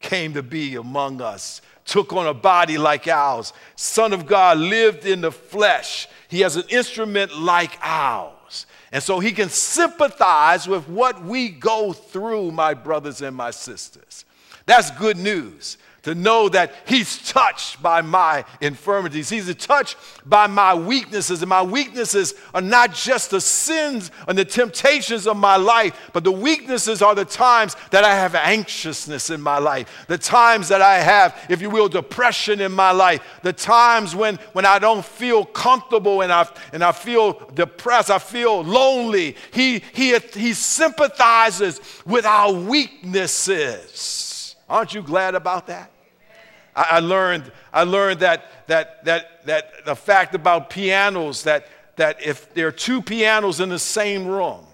came 0.00 0.34
to 0.34 0.42
be 0.42 0.76
among 0.76 1.20
us, 1.20 1.62
took 1.86 2.12
on 2.12 2.26
a 2.26 2.34
body 2.34 2.76
like 2.76 3.08
ours. 3.08 3.52
Son 3.76 4.12
of 4.12 4.26
God 4.26 4.58
lived 4.58 5.06
in 5.06 5.22
the 5.22 5.32
flesh. 5.32 6.08
He 6.28 6.40
has 6.40 6.56
an 6.56 6.64
instrument 6.68 7.38
like 7.38 7.78
ours. 7.80 8.66
And 8.92 9.02
so 9.02 9.20
he 9.20 9.32
can 9.32 9.48
sympathize 9.48 10.68
with 10.68 10.88
what 10.88 11.24
we 11.24 11.48
go 11.48 11.92
through, 11.92 12.50
my 12.50 12.74
brothers 12.74 13.22
and 13.22 13.34
my 13.34 13.50
sisters. 13.50 14.24
That's 14.66 14.90
good 14.92 15.16
news 15.16 15.78
to 16.06 16.14
know 16.14 16.48
that 16.48 16.72
He's 16.86 17.18
touched 17.32 17.82
by 17.82 18.00
my 18.00 18.44
infirmities. 18.60 19.28
He's 19.28 19.52
touched 19.56 19.96
by 20.24 20.46
my 20.46 20.72
weaknesses. 20.72 21.42
And 21.42 21.48
my 21.48 21.64
weaknesses 21.64 22.34
are 22.54 22.60
not 22.60 22.94
just 22.94 23.32
the 23.32 23.40
sins 23.40 24.12
and 24.28 24.38
the 24.38 24.44
temptations 24.44 25.26
of 25.26 25.36
my 25.36 25.56
life, 25.56 26.10
but 26.12 26.22
the 26.22 26.30
weaknesses 26.30 27.02
are 27.02 27.16
the 27.16 27.24
times 27.24 27.74
that 27.90 28.04
I 28.04 28.14
have 28.14 28.36
anxiousness 28.36 29.30
in 29.30 29.40
my 29.40 29.58
life, 29.58 30.06
the 30.06 30.16
times 30.16 30.68
that 30.68 30.80
I 30.80 31.00
have, 31.00 31.36
if 31.48 31.60
you 31.60 31.70
will, 31.70 31.88
depression 31.88 32.60
in 32.60 32.70
my 32.70 32.92
life, 32.92 33.20
the 33.42 33.52
times 33.52 34.14
when, 34.14 34.36
when 34.52 34.64
I 34.64 34.78
don't 34.78 35.04
feel 35.04 35.44
comfortable 35.44 36.22
and 36.22 36.32
I, 36.32 36.48
and 36.72 36.84
I 36.84 36.92
feel 36.92 37.32
depressed, 37.52 38.12
I 38.12 38.20
feel 38.20 38.62
lonely. 38.62 39.34
He, 39.52 39.82
he, 39.92 40.16
he 40.34 40.52
sympathizes 40.52 41.80
with 42.06 42.24
our 42.24 42.52
weaknesses. 42.52 44.54
Aren't 44.68 44.94
you 44.94 45.02
glad 45.02 45.34
about 45.34 45.66
that? 45.66 45.90
I, 46.76 47.00
learned, 47.00 47.50
I 47.72 47.84
learned 47.84 48.20
that, 48.20 48.66
that, 48.66 49.04
that, 49.06 49.46
that 49.46 49.84
the 49.86 49.96
fact 49.96 50.34
about 50.34 50.68
pianos, 50.68 51.44
that, 51.44 51.66
that 51.96 52.24
if 52.24 52.52
there 52.52 52.66
are 52.66 52.72
two 52.72 53.00
pianos 53.00 53.60
in 53.60 53.70
the 53.70 53.78
same 53.78 54.26
room, 54.26 54.64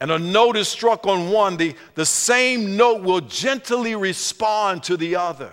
and 0.00 0.10
a 0.10 0.18
note 0.18 0.56
is 0.56 0.68
struck 0.68 1.06
on 1.06 1.30
one, 1.30 1.56
the, 1.56 1.74
the 1.94 2.06
same 2.06 2.76
note 2.76 3.02
will 3.02 3.20
gently 3.20 3.94
respond 3.94 4.82
to 4.84 4.96
the 4.96 5.16
other 5.16 5.52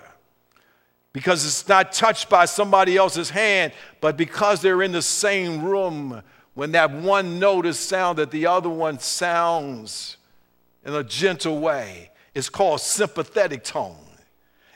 because 1.13 1.45
it's 1.45 1.67
not 1.67 1.91
touched 1.91 2.29
by 2.29 2.45
somebody 2.45 2.95
else's 2.95 3.29
hand, 3.29 3.73
but 4.01 4.15
because 4.15 4.61
they're 4.61 4.83
in 4.83 4.91
the 4.91 5.01
same 5.01 5.63
room, 5.63 6.21
when 6.53 6.73
that 6.73 6.91
one 6.91 7.39
note 7.39 7.65
is 7.65 7.79
sounded, 7.79 8.31
the 8.31 8.45
other 8.45 8.69
one 8.69 8.99
sounds 8.99 10.17
in 10.85 10.93
a 10.93 11.03
gentle 11.03 11.59
way. 11.59 12.11
It's 12.35 12.49
called 12.49 12.81
sympathetic 12.81 13.63
tone. 13.63 14.06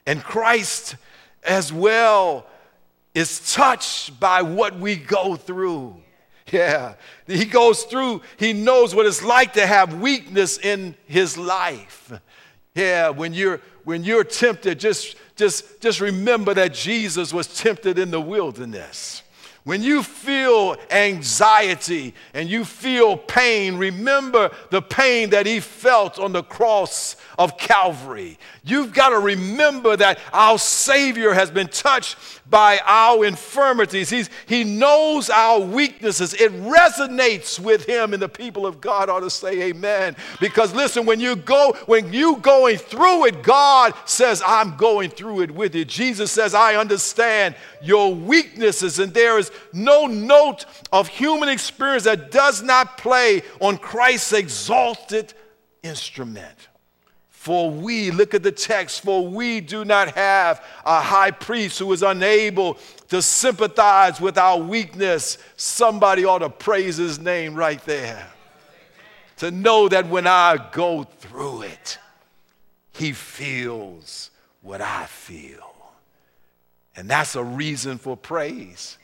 And 0.05 0.23
Christ 0.23 0.95
as 1.43 1.71
well 1.71 2.45
is 3.13 3.53
touched 3.53 4.19
by 4.19 4.41
what 4.41 4.79
we 4.79 4.95
go 4.95 5.35
through. 5.35 5.95
Yeah, 6.51 6.95
he 7.27 7.45
goes 7.45 7.83
through, 7.83 8.21
he 8.37 8.51
knows 8.51 8.93
what 8.93 9.05
it's 9.05 9.23
like 9.23 9.53
to 9.53 9.65
have 9.65 10.01
weakness 10.01 10.57
in 10.57 10.95
his 11.05 11.37
life. 11.37 12.11
Yeah, 12.75 13.09
when 13.09 13.33
you're 13.33 13.61
when 13.83 14.03
you're 14.03 14.23
tempted, 14.23 14.79
just 14.79 15.15
just 15.35 15.81
just 15.81 16.01
remember 16.01 16.53
that 16.53 16.73
Jesus 16.73 17.33
was 17.33 17.47
tempted 17.47 17.97
in 17.97 18.11
the 18.11 18.21
wilderness. 18.21 19.23
When 19.63 19.83
you 19.83 20.01
feel 20.01 20.75
anxiety 20.89 22.15
and 22.33 22.49
you 22.49 22.65
feel 22.65 23.15
pain, 23.15 23.77
remember 23.77 24.49
the 24.71 24.81
pain 24.81 25.29
that 25.31 25.45
he 25.45 25.59
felt 25.59 26.17
on 26.17 26.31
the 26.31 26.41
cross 26.41 27.15
of 27.37 27.59
Calvary. 27.59 28.39
You've 28.63 28.91
got 28.91 29.09
to 29.09 29.19
remember 29.19 29.95
that 29.95 30.19
our 30.33 30.57
Savior 30.57 31.33
has 31.33 31.51
been 31.51 31.67
touched 31.67 32.17
by 32.49 32.79
our 32.85 33.23
infirmities. 33.23 34.09
He's, 34.09 34.29
he 34.45 34.63
knows 34.63 35.29
our 35.29 35.59
weaknesses. 35.59 36.33
It 36.33 36.51
resonates 36.51 37.59
with 37.59 37.85
him, 37.85 38.13
and 38.13 38.21
the 38.21 38.29
people 38.29 38.65
of 38.65 38.81
God 38.81 39.09
ought 39.09 39.21
to 39.21 39.29
say 39.29 39.69
amen. 39.69 40.15
Because 40.39 40.73
listen, 40.73 41.05
when 41.05 41.19
you 41.19 41.35
go, 41.35 41.73
when 41.85 42.11
you 42.11 42.37
going 42.37 42.77
through 42.77 43.25
it, 43.25 43.41
God 43.43 43.93
says, 44.05 44.43
I'm 44.45 44.75
going 44.75 45.11
through 45.11 45.41
it 45.41 45.51
with 45.51 45.75
you. 45.75 45.85
Jesus 45.85 46.31
says, 46.31 46.53
I 46.53 46.75
understand 46.75 47.55
your 47.81 48.13
weaknesses, 48.13 48.99
and 48.99 49.13
there 49.13 49.39
is 49.39 49.50
no 49.73 50.07
note 50.07 50.65
of 50.91 51.07
human 51.07 51.49
experience 51.49 52.03
that 52.03 52.31
does 52.31 52.61
not 52.61 52.97
play 52.97 53.43
on 53.59 53.77
Christ's 53.77 54.33
exalted 54.33 55.33
instrument. 55.83 56.67
For 57.29 57.71
we, 57.71 58.11
look 58.11 58.35
at 58.35 58.43
the 58.43 58.51
text, 58.51 59.01
for 59.01 59.27
we 59.27 59.61
do 59.61 59.83
not 59.83 60.15
have 60.15 60.63
a 60.85 61.01
high 61.01 61.31
priest 61.31 61.79
who 61.79 61.91
is 61.91 62.03
unable 62.03 62.77
to 63.07 63.19
sympathize 63.19 64.21
with 64.21 64.37
our 64.37 64.59
weakness. 64.59 65.39
Somebody 65.57 66.23
ought 66.23 66.39
to 66.39 66.51
praise 66.51 66.97
his 66.97 67.17
name 67.17 67.55
right 67.55 67.83
there. 67.85 68.27
To 69.37 69.49
know 69.49 69.89
that 69.89 70.07
when 70.07 70.27
I 70.27 70.69
go 70.71 71.03
through 71.03 71.63
it, 71.63 71.97
he 72.91 73.11
feels 73.11 74.29
what 74.61 74.81
I 74.81 75.05
feel. 75.07 75.73
And 76.95 77.09
that's 77.09 77.35
a 77.35 77.43
reason 77.43 77.97
for 77.97 78.15
praise. 78.15 78.99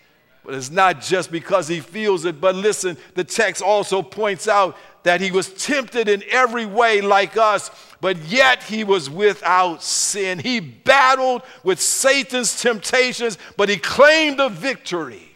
But 0.47 0.55
it's 0.55 0.71
not 0.71 1.01
just 1.01 1.29
because 1.29 1.67
he 1.67 1.81
feels 1.81 2.23
it, 2.23 2.39
but 2.39 2.55
listen, 2.55 2.95
the 3.15 3.25
text 3.25 3.61
also 3.61 4.01
points 4.01 4.47
out 4.47 4.77
that 5.03 5.19
he 5.19 5.29
was 5.29 5.49
tempted 5.49 6.07
in 6.07 6.23
every 6.31 6.65
way 6.65 7.01
like 7.01 7.35
us, 7.35 7.69
but 7.99 8.15
yet 8.19 8.63
he 8.63 8.85
was 8.85 9.09
without 9.09 9.83
sin. 9.83 10.39
He 10.39 10.61
battled 10.61 11.41
with 11.65 11.81
Satan's 11.81 12.61
temptations, 12.61 13.37
but 13.57 13.67
he 13.67 13.75
claimed 13.75 14.39
the 14.39 14.47
victory 14.47 15.35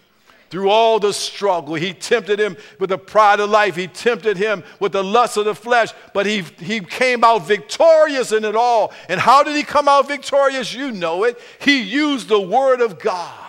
through 0.50 0.70
all 0.70 0.98
the 0.98 1.12
struggle. 1.12 1.76
He 1.76 1.92
tempted 1.92 2.40
him 2.40 2.56
with 2.80 2.92
the 2.92 2.98
pride 2.98 3.42
of 3.42 3.50
life, 3.50 3.76
he 3.76 3.88
tempted 3.88 4.38
him 4.38 4.64
with 4.80 4.94
the 4.94 5.04
lust 5.04 5.36
of 5.36 5.44
the 5.44 5.56
flesh, 5.56 5.90
but 6.14 6.26
he, 6.26 6.44
he 6.58 6.80
came 6.80 7.26
out 7.26 7.46
victorious 7.46 8.32
in 8.32 8.46
it 8.46 8.56
all. 8.56 8.94
And 9.10 9.20
how 9.20 9.44
did 9.44 9.58
he 9.58 9.64
come 9.64 9.90
out 9.90 10.08
victorious? 10.08 10.74
You 10.74 10.90
know 10.90 11.26
it. 11.26 11.38
He 11.60 11.82
used 11.82 12.30
the 12.30 12.40
word 12.40 12.80
of 12.80 12.98
God. 12.98 13.41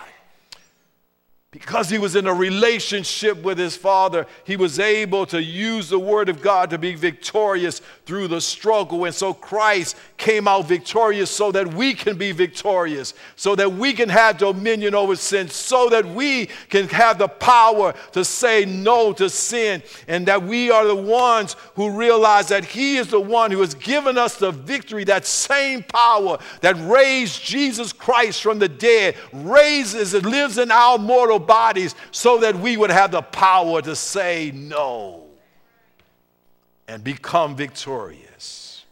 Because 1.53 1.87
he 1.87 1.99
was 1.99 2.15
in 2.15 2.25
a 2.25 2.33
relationship 2.33 3.43
with 3.43 3.59
his 3.59 3.77
father, 3.77 4.25
he 4.43 4.57
was 4.57 4.79
able 4.79 5.27
to 5.27 5.39
use 5.39 5.87
the 5.87 5.99
word 5.99 6.27
of 6.27 6.41
God 6.41 6.71
to 6.71 6.79
be 6.79 6.95
victorious 6.95 7.79
through 8.07 8.27
the 8.27 8.41
struggle. 8.41 9.05
And 9.05 9.13
so 9.13 9.35
Christ 9.35 9.95
came 10.17 10.47
out 10.47 10.65
victorious 10.65 11.29
so 11.29 11.51
that 11.51 11.71
we 11.71 11.93
can 11.93 12.17
be 12.17 12.31
victorious, 12.31 13.13
so 13.35 13.55
that 13.55 13.71
we 13.71 13.93
can 13.93 14.09
have 14.09 14.39
dominion 14.39 14.95
over 14.95 15.15
sin, 15.15 15.47
so 15.47 15.89
that 15.89 16.03
we 16.03 16.47
can 16.69 16.87
have 16.87 17.19
the 17.19 17.27
power 17.27 17.93
to 18.13 18.25
say 18.25 18.65
no 18.65 19.13
to 19.13 19.29
sin, 19.29 19.83
and 20.07 20.25
that 20.25 20.41
we 20.41 20.71
are 20.71 20.87
the 20.87 20.95
ones 20.95 21.55
who 21.75 21.91
realize 21.91 22.47
that 22.47 22.65
he 22.65 22.97
is 22.97 23.09
the 23.09 23.19
one 23.19 23.51
who 23.51 23.61
has 23.61 23.75
given 23.75 24.17
us 24.17 24.37
the 24.37 24.49
victory, 24.49 25.03
that 25.03 25.23
same 25.23 25.83
power 25.83 26.39
that 26.61 26.75
raised 26.89 27.43
Jesus 27.43 27.93
Christ 27.93 28.41
from 28.41 28.57
the 28.57 28.69
dead, 28.69 29.15
raises 29.31 30.15
and 30.15 30.25
lives 30.25 30.57
in 30.57 30.71
our 30.71 30.97
mortal 30.97 31.42
bodies 31.43 31.95
so 32.11 32.39
that 32.39 32.55
we 32.55 32.77
would 32.77 32.89
have 32.89 33.11
the 33.11 33.21
power 33.21 33.81
to 33.81 33.95
say 33.95 34.51
no 34.53 35.25
and 36.87 37.03
become 37.03 37.55
victorious. 37.55 38.85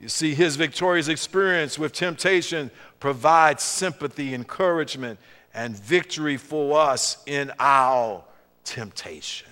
You 0.00 0.08
see, 0.08 0.34
his 0.34 0.56
victorious 0.56 1.08
experience 1.08 1.78
with 1.78 1.92
temptation 1.92 2.70
provides 3.00 3.62
sympathy, 3.62 4.34
encouragement, 4.34 5.18
and 5.54 5.76
victory 5.76 6.36
for 6.36 6.78
us 6.78 7.22
in 7.26 7.50
our 7.58 8.22
temptation. 8.64 9.48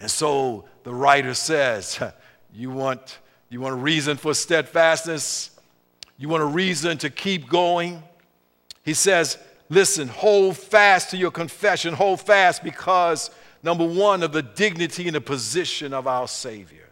And 0.00 0.10
so 0.10 0.64
the 0.84 0.94
writer 0.94 1.34
says, 1.34 2.00
You 2.56 2.70
want, 2.70 3.18
you 3.48 3.60
want 3.60 3.74
a 3.74 3.78
reason 3.78 4.16
for 4.16 4.32
steadfastness? 4.32 5.50
You 6.16 6.28
want 6.28 6.44
a 6.44 6.46
reason 6.46 6.98
to 6.98 7.10
keep 7.10 7.48
going? 7.48 8.00
He 8.84 8.94
says, 8.94 9.38
Listen, 9.68 10.08
hold 10.08 10.56
fast 10.56 11.10
to 11.10 11.16
your 11.16 11.30
confession. 11.30 11.94
Hold 11.94 12.20
fast 12.20 12.62
because, 12.62 13.30
number 13.62 13.84
one, 13.86 14.22
of 14.22 14.32
the 14.32 14.42
dignity 14.42 15.06
and 15.06 15.16
the 15.16 15.20
position 15.20 15.92
of 15.92 16.06
our 16.06 16.28
Savior. 16.28 16.88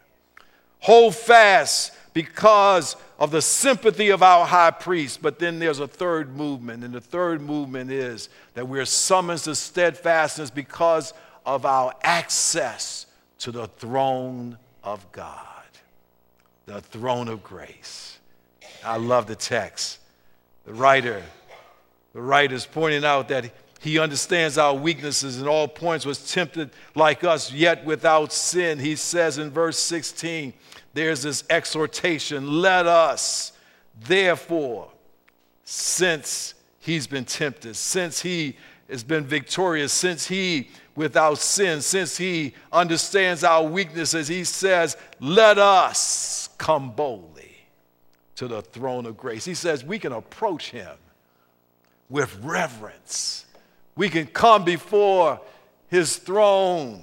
Hold 0.79 1.15
fast 1.15 1.93
because 2.13 2.95
of 3.19 3.31
the 3.31 3.41
sympathy 3.41 4.09
of 4.09 4.21
our 4.21 4.45
high 4.45 4.71
priest. 4.71 5.21
But 5.21 5.39
then 5.39 5.59
there's 5.59 5.79
a 5.79 5.87
third 5.87 6.35
movement, 6.35 6.83
and 6.83 6.93
the 6.93 7.01
third 7.01 7.41
movement 7.41 7.91
is 7.91 8.29
that 8.53 8.67
we're 8.67 8.85
summoned 8.85 9.39
to 9.41 9.55
steadfastness 9.55 10.49
because 10.49 11.13
of 11.45 11.65
our 11.65 11.93
access 12.03 13.05
to 13.39 13.51
the 13.51 13.67
throne 13.67 14.57
of 14.83 15.09
God, 15.11 15.37
the 16.65 16.81
throne 16.81 17.27
of 17.27 17.43
grace. 17.43 18.17
I 18.83 18.97
love 18.97 19.27
the 19.27 19.35
text. 19.35 19.99
The 20.65 20.73
writer 20.73 21.23
the 22.13 22.21
writer 22.21 22.55
is 22.55 22.65
pointing 22.65 23.03
out 23.03 23.27
that 23.29 23.51
he 23.79 23.99
understands 23.99 24.57
our 24.57 24.73
weaknesses 24.73 25.41
in 25.41 25.47
all 25.47 25.67
points, 25.67 26.05
was 26.05 26.31
tempted 26.31 26.69
like 26.95 27.23
us, 27.23 27.51
yet 27.51 27.83
without 27.83 28.31
sin. 28.31 28.79
He 28.79 28.95
says 28.95 29.37
in 29.39 29.51
verse 29.51 29.77
16, 29.77 30.53
there's 30.93 31.23
this 31.23 31.43
exhortation 31.49 32.61
let 32.61 32.85
us, 32.85 33.51
therefore, 34.05 34.89
since 35.65 36.53
he's 36.79 37.07
been 37.07 37.25
tempted, 37.25 37.75
since 37.75 38.21
he 38.21 38.55
has 38.89 39.03
been 39.03 39.25
victorious, 39.25 39.91
since 39.91 40.27
he 40.27 40.69
without 40.95 41.39
sin, 41.39 41.81
since 41.81 42.15
he 42.15 42.53
understands 42.71 43.43
our 43.43 43.63
weaknesses, 43.63 44.27
he 44.27 44.43
says, 44.43 44.95
let 45.19 45.57
us 45.57 46.49
come 46.57 46.91
boldly 46.91 47.57
to 48.35 48.47
the 48.47 48.61
throne 48.61 49.05
of 49.05 49.17
grace. 49.17 49.43
He 49.43 49.55
says 49.55 49.83
we 49.83 49.99
can 49.99 50.13
approach 50.13 50.69
him 50.69 50.95
with 52.13 52.37
reverence. 52.43 53.43
We 53.95 54.07
can 54.07 54.27
come 54.27 54.63
before 54.63 55.41
his 55.87 56.17
throne 56.17 57.01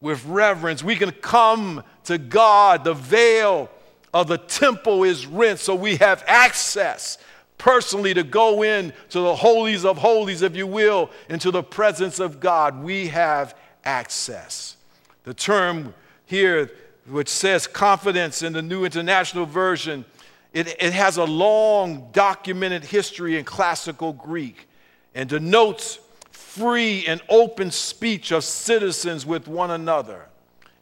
with 0.00 0.24
reverence. 0.26 0.80
We 0.80 0.94
can 0.94 1.10
come 1.10 1.82
to 2.04 2.18
God. 2.18 2.84
The 2.84 2.94
veil 2.94 3.68
of 4.14 4.28
the 4.28 4.38
temple 4.38 5.02
is 5.02 5.26
rent, 5.26 5.58
so 5.58 5.74
we 5.74 5.96
have 5.96 6.22
access 6.28 7.18
personally 7.58 8.14
to 8.14 8.22
go 8.22 8.62
in 8.62 8.92
to 9.08 9.18
the 9.18 9.34
holies 9.34 9.84
of 9.84 9.98
holies, 9.98 10.42
if 10.42 10.54
you 10.54 10.68
will, 10.68 11.10
into 11.28 11.50
the 11.50 11.64
presence 11.64 12.20
of 12.20 12.38
God. 12.38 12.80
We 12.80 13.08
have 13.08 13.56
access. 13.82 14.76
The 15.24 15.34
term 15.34 15.94
here, 16.26 16.70
which 17.08 17.28
says 17.28 17.66
confidence 17.66 18.42
in 18.42 18.52
the 18.52 18.62
New 18.62 18.84
International 18.84 19.46
Version, 19.46 20.04
it, 20.52 20.68
it 20.80 20.92
has 20.92 21.16
a 21.16 21.24
long 21.24 22.08
documented 22.12 22.84
history 22.84 23.38
in 23.38 23.44
classical 23.44 24.12
Greek 24.12 24.68
and 25.14 25.28
denotes 25.28 25.98
free 26.30 27.06
and 27.06 27.20
open 27.28 27.70
speech 27.70 28.32
of 28.32 28.44
citizens 28.44 29.26
with 29.26 29.46
one 29.46 29.70
another. 29.70 30.26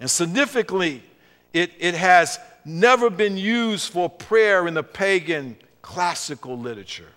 And 0.01 0.11
significantly, 0.11 1.03
it, 1.53 1.73
it 1.79 1.95
has 1.95 2.39
never 2.65 3.11
been 3.11 3.37
used 3.37 3.93
for 3.93 4.09
prayer 4.09 4.67
in 4.67 4.75
the 4.75 4.83
pagan 4.83 5.57
classical 5.83 6.59
literature, 6.59 7.13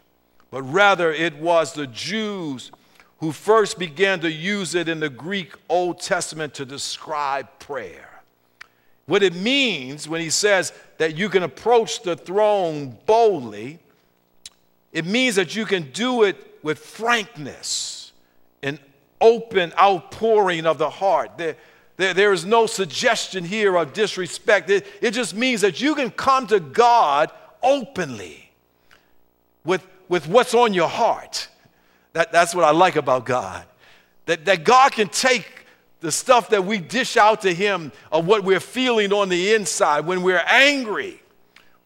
but 0.51 0.61
rather 0.63 1.11
it 1.11 1.35
was 1.37 1.73
the 1.73 1.87
Jews 1.87 2.71
who 3.19 3.31
first 3.31 3.77
began 3.77 4.19
to 4.21 4.31
use 4.31 4.75
it 4.75 4.87
in 4.87 4.99
the 4.99 5.09
Greek 5.09 5.53
Old 5.67 5.99
Testament 5.99 6.53
to 6.55 6.65
describe 6.65 7.47
prayer. 7.59 8.08
What 9.09 9.23
it 9.23 9.33
means 9.33 10.07
when 10.07 10.21
he 10.21 10.29
says 10.29 10.71
that 10.99 11.17
you 11.17 11.29
can 11.29 11.41
approach 11.41 12.03
the 12.03 12.15
throne 12.15 12.95
boldly, 13.07 13.79
it 14.93 15.03
means 15.03 15.33
that 15.33 15.55
you 15.55 15.65
can 15.65 15.89
do 15.93 16.21
it 16.21 16.59
with 16.61 16.77
frankness 16.77 18.11
and 18.61 18.77
open 19.19 19.73
outpouring 19.79 20.67
of 20.67 20.77
the 20.77 20.91
heart. 20.91 21.39
There, 21.39 21.55
there, 21.97 22.13
there 22.13 22.33
is 22.33 22.45
no 22.45 22.67
suggestion 22.67 23.43
here 23.43 23.77
of 23.77 23.93
disrespect. 23.93 24.69
It, 24.69 24.85
it 25.01 25.09
just 25.09 25.33
means 25.33 25.61
that 25.61 25.81
you 25.81 25.95
can 25.95 26.11
come 26.11 26.45
to 26.45 26.59
God 26.59 27.31
openly 27.63 28.51
with, 29.65 29.87
with 30.07 30.27
what's 30.27 30.53
on 30.53 30.75
your 30.75 30.87
heart. 30.87 31.47
That, 32.13 32.31
that's 32.31 32.53
what 32.53 32.63
I 32.63 32.69
like 32.69 32.95
about 32.95 33.25
God. 33.25 33.65
That, 34.27 34.45
that 34.45 34.63
God 34.63 34.91
can 34.91 35.07
take 35.09 35.58
the 36.01 36.11
stuff 36.11 36.49
that 36.49 36.63
we 36.63 36.77
dish 36.77 37.17
out 37.17 37.41
to 37.41 37.53
Him 37.53 37.91
of 38.11 38.25
what 38.25 38.43
we're 38.43 38.59
feeling 38.59 39.11
on 39.11 39.29
the 39.29 39.53
inside, 39.53 40.05
when 40.05 40.21
we're 40.21 40.43
angry, 40.45 41.21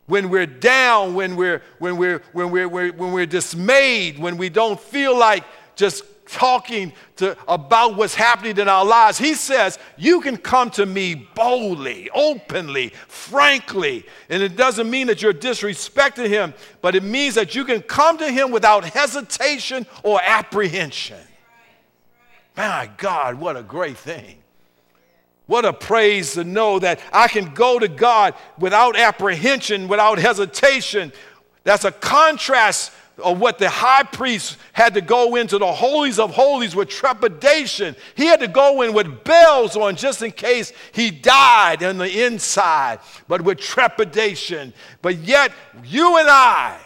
when 0.06 0.30
we're 0.30 0.46
down, 0.46 1.16
when 1.16 1.36
we're, 1.36 1.62
when 1.80 1.98
we're, 1.98 2.22
when 2.34 2.52
we're, 2.52 2.70
when 2.70 3.12
we're 3.12 3.26
dismayed, 3.26 4.20
when 4.20 4.38
we 4.38 4.50
don't 4.50 4.80
feel 4.80 5.18
like 5.18 5.44
just 5.76 6.04
talking 6.28 6.94
to, 7.18 7.38
about 7.48 7.96
what's 7.96 8.16
happening 8.16 8.58
in 8.58 8.68
our 8.68 8.86
lives. 8.86 9.18
He 9.18 9.34
says, 9.34 9.78
You 9.98 10.22
can 10.22 10.38
come 10.38 10.70
to 10.72 10.86
me 10.86 11.16
boldly, 11.16 12.10
openly, 12.14 12.90
frankly. 13.08 14.06
And 14.30 14.42
it 14.44 14.56
doesn't 14.56 14.90
mean 14.90 15.08
that 15.08 15.22
you're 15.22 15.34
disrespecting 15.34 16.30
him, 16.30 16.54
but 16.82 16.96
it 16.96 17.04
means 17.04 17.36
that 17.36 17.56
you 17.56 17.66
can 17.66 17.82
come 17.82 18.18
to 18.18 18.30
him 18.30 18.52
without 18.52 18.86
hesitation 18.86 19.86
or 20.04 20.22
apprehension. 20.24 21.20
My 22.56 22.90
God, 22.98 23.36
what 23.36 23.58
a 23.58 23.64
great 23.64 23.98
thing. 23.98 24.38
What 25.46 25.66
a 25.66 25.74
praise 25.74 26.34
to 26.34 26.44
know 26.44 26.80
that 26.80 27.00
I 27.12 27.28
can 27.28 27.54
go 27.54 27.78
to 27.78 27.88
God 27.88 28.36
without 28.58 28.98
apprehension, 28.98 29.88
without 29.88 30.18
hesitation. 30.20 31.12
That's 31.64 31.84
a 31.84 31.92
contrast 31.92 32.92
of 33.22 33.40
what 33.40 33.60
the 33.60 33.70
high 33.70 34.04
priest 34.04 34.58
had 34.72 34.94
to 34.96 35.02
go 35.02 35.36
into 35.36 35.58
the 35.58 35.72
holies 35.72 36.18
of 36.18 36.34
holies 36.34 36.76
with 36.76 36.90
trepidation. 36.90 37.96
He 38.16 38.26
had 38.26 38.40
to 38.40 38.48
go 38.48 38.82
in 38.82 38.94
with 38.94 39.24
bells 39.24 39.76
on 39.76 39.96
just 39.96 40.22
in 40.22 40.32
case 40.32 40.74
he 40.94 41.12
died 41.12 41.84
on 41.84 41.98
the 41.98 42.26
inside, 42.26 43.00
but 43.28 43.42
with 43.42 43.60
trepidation. 43.60 44.74
But 45.02 45.18
yet, 45.18 45.52
you 45.84 46.18
and 46.18 46.30
I, 46.30 46.80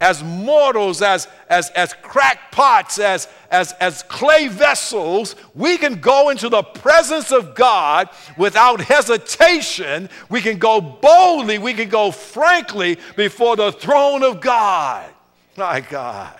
as 0.00 0.22
mortals, 0.22 1.00
as, 1.00 1.26
as, 1.48 1.70
as 1.70 1.94
crackpots, 2.02 2.98
as, 2.98 3.28
as, 3.50 3.72
as 3.80 4.02
clay 4.02 4.46
vessels, 4.48 5.36
we 5.54 5.78
can 5.78 6.00
go 6.00 6.28
into 6.28 6.50
the 6.50 6.62
presence 6.62 7.32
of 7.32 7.54
God 7.54 8.10
without 8.36 8.80
hesitation. 8.82 10.10
We 10.28 10.42
can 10.42 10.58
go 10.58 10.80
boldly, 10.82 11.56
we 11.56 11.72
can 11.72 11.88
go 11.88 12.10
frankly 12.10 12.98
before 13.16 13.56
the 13.56 13.72
throne 13.72 14.22
of 14.22 14.40
God. 14.40 15.10
My 15.56 15.80
God. 15.80 16.38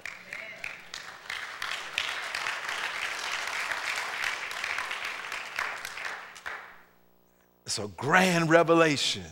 It's 7.65 7.79
a 7.79 7.89
grand 7.89 8.51
revelation 8.51 9.25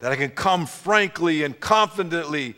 that 0.00 0.10
I 0.12 0.16
can 0.16 0.30
come 0.30 0.66
frankly 0.66 1.44
and 1.44 1.58
confidently 1.58 2.56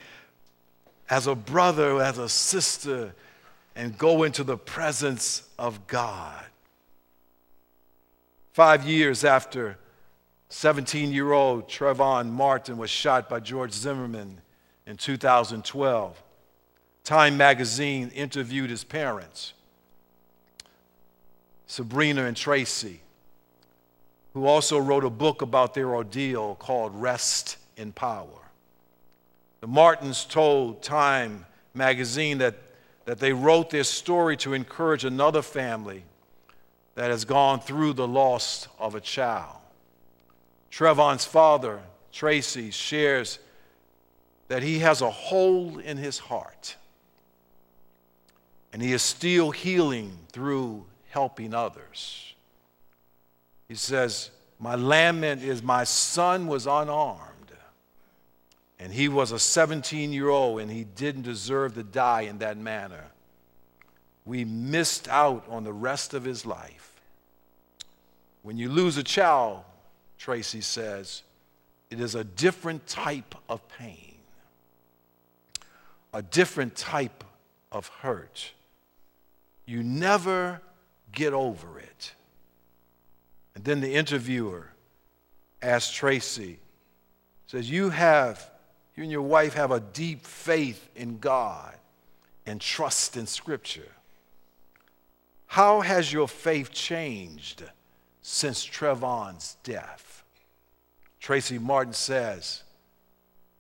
as 1.12 1.26
a 1.26 1.34
brother, 1.34 2.00
as 2.00 2.16
a 2.16 2.26
sister, 2.26 3.14
and 3.76 3.98
go 3.98 4.22
into 4.22 4.42
the 4.42 4.56
presence 4.56 5.46
of 5.58 5.86
God. 5.86 6.42
Five 8.54 8.86
years 8.86 9.22
after 9.22 9.76
17 10.48 11.12
year 11.12 11.32
old 11.32 11.68
Trayvon 11.68 12.30
Martin 12.30 12.78
was 12.78 12.88
shot 12.88 13.28
by 13.28 13.40
George 13.40 13.72
Zimmerman 13.72 14.40
in 14.86 14.96
2012, 14.96 16.22
Time 17.04 17.36
magazine 17.36 18.10
interviewed 18.14 18.70
his 18.70 18.82
parents, 18.82 19.52
Sabrina 21.66 22.24
and 22.24 22.38
Tracy, 22.38 23.02
who 24.32 24.46
also 24.46 24.78
wrote 24.78 25.04
a 25.04 25.10
book 25.10 25.42
about 25.42 25.74
their 25.74 25.94
ordeal 25.94 26.54
called 26.54 26.98
Rest 26.98 27.58
in 27.76 27.92
Power. 27.92 28.41
The 29.62 29.68
Martins 29.68 30.24
told 30.24 30.82
Time 30.82 31.46
magazine 31.72 32.38
that, 32.38 32.56
that 33.04 33.20
they 33.20 33.32
wrote 33.32 33.70
this 33.70 33.88
story 33.88 34.36
to 34.38 34.54
encourage 34.54 35.04
another 35.04 35.40
family 35.40 36.02
that 36.96 37.10
has 37.10 37.24
gone 37.24 37.60
through 37.60 37.92
the 37.92 38.06
loss 38.06 38.66
of 38.80 38.96
a 38.96 39.00
child. 39.00 39.56
Trayvon's 40.68 41.24
father, 41.24 41.80
Tracy, 42.10 42.72
shares 42.72 43.38
that 44.48 44.64
he 44.64 44.80
has 44.80 45.00
a 45.00 45.10
hole 45.10 45.78
in 45.78 45.96
his 45.96 46.18
heart 46.18 46.76
and 48.72 48.82
he 48.82 48.92
is 48.92 49.02
still 49.02 49.52
healing 49.52 50.18
through 50.32 50.84
helping 51.10 51.54
others. 51.54 52.34
He 53.68 53.76
says, 53.76 54.30
My 54.58 54.74
lament 54.74 55.40
is 55.40 55.62
my 55.62 55.84
son 55.84 56.48
was 56.48 56.66
unarmed 56.66 57.31
and 58.82 58.92
he 58.92 59.08
was 59.08 59.30
a 59.30 59.38
17 59.38 60.12
year 60.12 60.28
old 60.28 60.60
and 60.60 60.68
he 60.68 60.82
didn't 60.82 61.22
deserve 61.22 61.74
to 61.74 61.84
die 61.84 62.22
in 62.22 62.38
that 62.38 62.56
manner. 62.56 63.04
We 64.24 64.44
missed 64.44 65.08
out 65.08 65.44
on 65.48 65.62
the 65.62 65.72
rest 65.72 66.14
of 66.14 66.24
his 66.24 66.44
life. 66.44 67.00
When 68.42 68.58
you 68.58 68.68
lose 68.68 68.96
a 68.96 69.04
child, 69.04 69.62
Tracy 70.18 70.62
says, 70.62 71.22
it 71.90 72.00
is 72.00 72.16
a 72.16 72.24
different 72.24 72.88
type 72.88 73.36
of 73.48 73.66
pain, 73.68 74.16
a 76.12 76.22
different 76.22 76.74
type 76.74 77.22
of 77.70 77.86
hurt. 77.86 78.50
You 79.64 79.84
never 79.84 80.60
get 81.12 81.32
over 81.32 81.78
it. 81.78 82.14
And 83.54 83.62
then 83.62 83.80
the 83.80 83.94
interviewer 83.94 84.70
asked 85.60 85.94
Tracy, 85.94 86.58
says, 87.46 87.70
You 87.70 87.90
have 87.90 88.51
you 88.96 89.02
and 89.02 89.12
your 89.12 89.22
wife 89.22 89.54
have 89.54 89.70
a 89.70 89.80
deep 89.80 90.26
faith 90.26 90.88
in 90.94 91.18
God 91.18 91.74
and 92.44 92.60
trust 92.60 93.16
in 93.16 93.26
Scripture. 93.26 93.92
How 95.46 95.80
has 95.80 96.12
your 96.12 96.28
faith 96.28 96.72
changed 96.72 97.62
since 98.22 98.66
Trayvon's 98.66 99.56
death? 99.62 100.24
Tracy 101.20 101.58
Martin 101.58 101.92
says, 101.92 102.62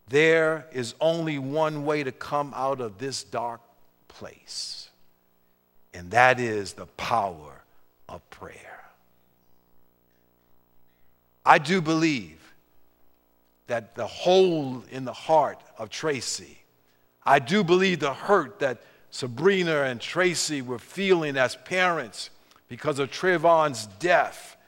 There 0.08 0.66
is 0.72 0.94
only 1.00 1.38
one 1.38 1.84
way 1.84 2.02
to 2.02 2.12
come 2.12 2.52
out 2.56 2.80
of 2.80 2.98
this 2.98 3.22
dark 3.22 3.60
place, 4.08 4.88
and 5.94 6.10
that 6.10 6.40
is 6.40 6.72
the 6.72 6.86
power 6.86 7.62
of 8.08 8.28
prayer. 8.30 8.84
I 11.44 11.58
do 11.58 11.80
believe 11.80 12.41
that 13.72 13.94
the 13.94 14.06
hole 14.06 14.84
in 14.90 15.06
the 15.06 15.14
heart 15.14 15.58
of 15.78 15.88
Tracy. 15.88 16.58
I 17.24 17.38
do 17.38 17.64
believe 17.64 18.00
the 18.00 18.12
hurt 18.12 18.58
that 18.58 18.82
Sabrina 19.10 19.84
and 19.84 19.98
Tracy 19.98 20.60
were 20.60 20.78
feeling 20.78 21.38
as 21.38 21.56
parents 21.56 22.28
because 22.68 22.98
of 22.98 23.10
Trayvon's 23.10 23.86
death. 23.98 24.58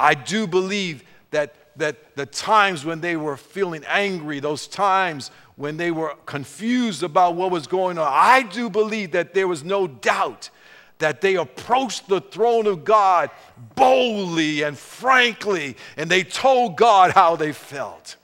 I 0.00 0.14
do 0.14 0.46
believe 0.46 1.04
that, 1.32 1.54
that 1.76 2.16
the 2.16 2.24
times 2.24 2.82
when 2.82 3.02
they 3.02 3.18
were 3.18 3.36
feeling 3.36 3.84
angry, 3.86 4.40
those 4.40 4.66
times 4.66 5.30
when 5.56 5.76
they 5.76 5.90
were 5.90 6.14
confused 6.24 7.02
about 7.02 7.34
what 7.34 7.50
was 7.50 7.66
going 7.66 7.98
on, 7.98 8.08
I 8.10 8.40
do 8.40 8.70
believe 8.70 9.10
that 9.10 9.34
there 9.34 9.48
was 9.48 9.64
no 9.64 9.86
doubt 9.86 10.48
that 10.96 11.20
they 11.20 11.34
approached 11.34 12.08
the 12.08 12.22
throne 12.22 12.66
of 12.66 12.86
God 12.86 13.28
boldly 13.74 14.62
and 14.62 14.78
frankly, 14.78 15.76
and 15.98 16.10
they 16.10 16.22
told 16.22 16.78
God 16.78 17.10
how 17.10 17.36
they 17.36 17.52
felt 17.52 18.16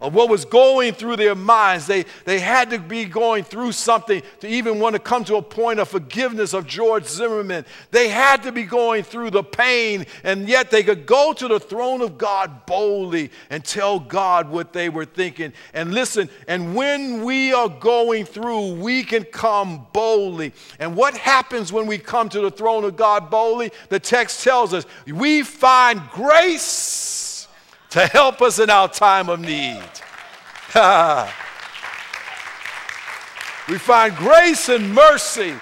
of 0.00 0.14
what 0.14 0.28
was 0.28 0.44
going 0.44 0.92
through 0.92 1.16
their 1.16 1.34
minds. 1.34 1.86
They, 1.86 2.04
they 2.24 2.38
had 2.38 2.70
to 2.70 2.78
be 2.78 3.04
going 3.04 3.42
through 3.42 3.72
something 3.72 4.22
to 4.40 4.48
even 4.48 4.78
want 4.78 4.94
to 4.94 5.00
come 5.00 5.24
to 5.24 5.36
a 5.36 5.42
point 5.42 5.80
of 5.80 5.88
forgiveness 5.88 6.52
of 6.52 6.66
George 6.66 7.04
Zimmerman. 7.04 7.64
They 7.90 8.08
had 8.08 8.44
to 8.44 8.52
be 8.52 8.62
going 8.62 9.02
through 9.02 9.30
the 9.30 9.42
pain, 9.42 10.06
and 10.22 10.48
yet 10.48 10.70
they 10.70 10.84
could 10.84 11.04
go 11.04 11.32
to 11.32 11.48
the 11.48 11.58
throne 11.58 12.00
of 12.00 12.16
God 12.16 12.64
boldly 12.64 13.32
and 13.50 13.64
tell 13.64 13.98
God 13.98 14.48
what 14.48 14.72
they 14.72 14.88
were 14.88 15.04
thinking. 15.04 15.52
And 15.74 15.92
listen, 15.92 16.30
and 16.46 16.76
when 16.76 17.24
we 17.24 17.52
are 17.52 17.68
going 17.68 18.24
through, 18.24 18.74
we 18.74 19.02
can 19.02 19.24
come 19.24 19.86
boldly. 19.92 20.52
And 20.78 20.94
what 20.94 21.16
happens 21.16 21.72
when 21.72 21.86
we 21.86 21.98
come 21.98 22.28
to 22.28 22.40
the 22.40 22.52
throne 22.52 22.84
of 22.84 22.96
God 22.96 23.30
boldly? 23.30 23.72
The 23.88 23.98
text 23.98 24.44
tells 24.44 24.72
us 24.72 24.86
we 25.06 25.42
find 25.42 26.00
grace 26.10 27.17
to 27.90 28.06
help 28.06 28.42
us 28.42 28.58
in 28.58 28.70
our 28.70 28.88
time 28.88 29.28
of 29.28 29.40
need. 29.40 29.82
we 33.68 33.78
find 33.78 34.14
grace 34.16 34.68
and 34.68 34.94
mercy 34.94 35.54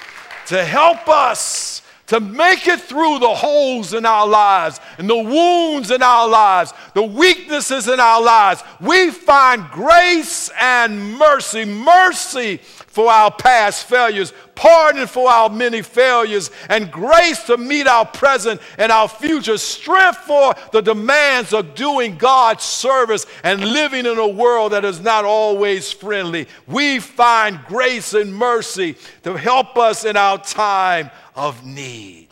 to 0.47 0.65
help 0.65 1.09
us 1.09 1.83
to 2.07 2.21
make 2.21 2.69
it 2.69 2.81
through 2.81 3.19
the 3.19 3.35
holes 3.35 3.93
in 3.93 4.07
our 4.07 4.27
lives 4.27 4.81
and 4.99 5.11
the 5.11 5.17
wounds 5.17 5.91
in 5.91 6.03
our 6.03 6.29
lives, 6.29 6.73
the 6.95 7.03
weaknesses 7.03 7.89
in 7.89 7.99
our 7.99 8.23
lives. 8.23 8.63
We 8.81 9.11
find 9.11 9.65
grace 9.71 10.51
and 10.61 11.15
mercy. 11.15 11.65
Mercy 11.65 12.61
for 12.97 13.13
our 13.13 13.31
past 13.31 13.85
failures, 13.85 14.33
pardon 14.55 15.07
for 15.07 15.29
our 15.29 15.51
many 15.51 15.83
failures, 15.83 16.51
and 16.71 16.91
grace 16.91 17.43
to 17.43 17.59
meet 17.59 17.87
our 17.87 18.07
present 18.07 18.59
and 18.79 18.91
our 18.91 19.07
future, 19.07 19.59
strength 19.59 20.21
for 20.21 20.55
the 20.73 20.81
demands 20.81 21.53
of 21.53 21.75
doing 21.75 22.17
God's 22.17 22.65
service 22.65 23.27
and 23.45 23.61
living 23.61 24.07
in 24.07 24.17
a 24.17 24.27
world 24.27 24.73
that 24.73 24.87
is 24.87 24.99
not 24.99 25.27
always 25.27 25.93
friendly. 25.93 26.49
We 26.67 26.99
find 26.99 27.61
grace 27.67 28.15
and 28.15 28.35
mercy 28.35 28.97
to 29.25 29.37
help 29.37 29.77
us 29.77 30.07
in 30.07 30.17
our 30.17 30.39
time 30.39 31.11
of 31.35 31.67
need. 31.67 32.29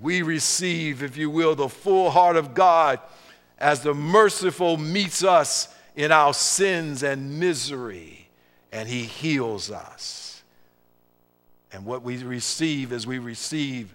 We 0.00 0.22
receive, 0.22 1.04
if 1.04 1.16
you 1.16 1.30
will, 1.30 1.54
the 1.54 1.68
full 1.68 2.10
heart 2.10 2.34
of 2.34 2.54
God 2.54 2.98
as 3.56 3.82
the 3.82 3.94
merciful 3.94 4.78
meets 4.78 5.22
us 5.22 5.72
in 5.94 6.10
our 6.10 6.34
sins 6.34 7.04
and 7.04 7.38
misery 7.38 8.25
and 8.76 8.86
He 8.86 9.04
heals 9.04 9.70
us. 9.70 10.42
And 11.72 11.86
what 11.86 12.02
we 12.02 12.22
receive 12.22 12.92
is 12.92 13.06
we 13.06 13.18
receive 13.18 13.94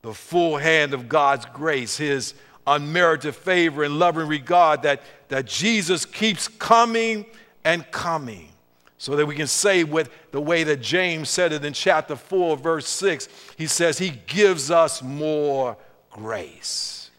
the 0.00 0.14
full 0.14 0.56
hand 0.56 0.94
of 0.94 1.10
God's 1.10 1.44
grace, 1.44 1.98
His 1.98 2.32
unmerited 2.66 3.34
favor 3.34 3.84
and 3.84 3.98
loving 3.98 4.26
regard 4.26 4.82
that, 4.82 5.02
that 5.28 5.44
Jesus 5.44 6.06
keeps 6.06 6.48
coming 6.48 7.26
and 7.64 7.88
coming. 7.90 8.48
So 8.96 9.14
that 9.16 9.26
we 9.26 9.34
can 9.34 9.46
say 9.46 9.84
with 9.84 10.10
the 10.30 10.40
way 10.40 10.64
that 10.64 10.80
James 10.80 11.28
said 11.28 11.52
it 11.52 11.62
in 11.62 11.74
chapter 11.74 12.16
4, 12.16 12.56
verse 12.56 12.88
6, 12.88 13.28
he 13.58 13.66
says, 13.66 13.98
He 13.98 14.08
gives 14.26 14.70
us 14.70 15.02
more 15.02 15.76
grace. 16.08 17.10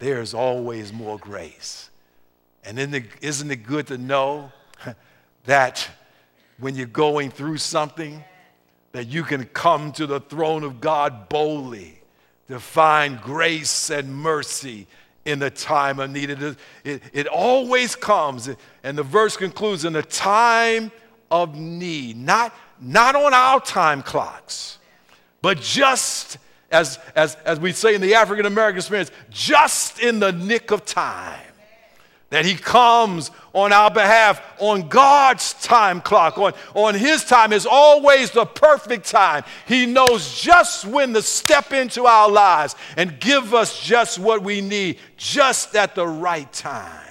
There's 0.00 0.34
always 0.34 0.92
more 0.92 1.16
grace. 1.16 1.90
And 2.64 2.76
isn't 2.80 2.94
it, 2.94 3.04
isn't 3.20 3.50
it 3.52 3.62
good 3.62 3.86
to 3.86 3.98
know 3.98 4.50
that 5.44 5.88
when 6.58 6.74
you're 6.74 6.86
going 6.86 7.30
through 7.30 7.58
something, 7.58 8.22
that 8.92 9.08
you 9.08 9.24
can 9.24 9.44
come 9.46 9.92
to 9.92 10.06
the 10.06 10.20
throne 10.20 10.62
of 10.62 10.80
God 10.80 11.28
boldly 11.28 12.00
to 12.48 12.60
find 12.60 13.20
grace 13.20 13.90
and 13.90 14.14
mercy 14.14 14.86
in 15.24 15.38
the 15.38 15.50
time 15.50 15.98
of 15.98 16.10
need. 16.10 16.30
It, 16.30 16.56
it, 16.84 17.02
it 17.12 17.26
always 17.26 17.96
comes, 17.96 18.48
and 18.82 18.98
the 18.98 19.02
verse 19.02 19.36
concludes 19.36 19.84
in 19.84 19.94
the 19.94 20.02
time 20.02 20.92
of 21.30 21.56
need, 21.56 22.16
not, 22.16 22.54
not 22.80 23.16
on 23.16 23.34
our 23.34 23.60
time 23.60 24.02
clocks, 24.02 24.78
but 25.42 25.60
just 25.60 26.38
as, 26.70 26.98
as, 27.16 27.36
as 27.44 27.58
we 27.58 27.72
say 27.72 27.94
in 27.94 28.00
the 28.00 28.14
African 28.14 28.46
American 28.46 28.78
experience, 28.78 29.10
just 29.30 30.00
in 30.00 30.20
the 30.20 30.32
nick 30.32 30.70
of 30.70 30.84
time 30.84 31.40
that 32.34 32.44
he 32.44 32.56
comes 32.56 33.30
on 33.52 33.72
our 33.72 33.92
behalf 33.92 34.42
on 34.58 34.88
God's 34.88 35.54
time 35.62 36.00
clock, 36.00 36.36
on, 36.36 36.52
on 36.74 36.96
his 36.96 37.22
time 37.22 37.52
is 37.52 37.64
always 37.64 38.32
the 38.32 38.44
perfect 38.44 39.08
time. 39.08 39.44
He 39.68 39.86
knows 39.86 40.42
just 40.42 40.84
when 40.84 41.14
to 41.14 41.22
step 41.22 41.72
into 41.72 42.06
our 42.06 42.28
lives 42.28 42.74
and 42.96 43.20
give 43.20 43.54
us 43.54 43.80
just 43.80 44.18
what 44.18 44.42
we 44.42 44.60
need, 44.60 44.98
just 45.16 45.76
at 45.76 45.94
the 45.94 46.08
right 46.08 46.52
time. 46.52 47.03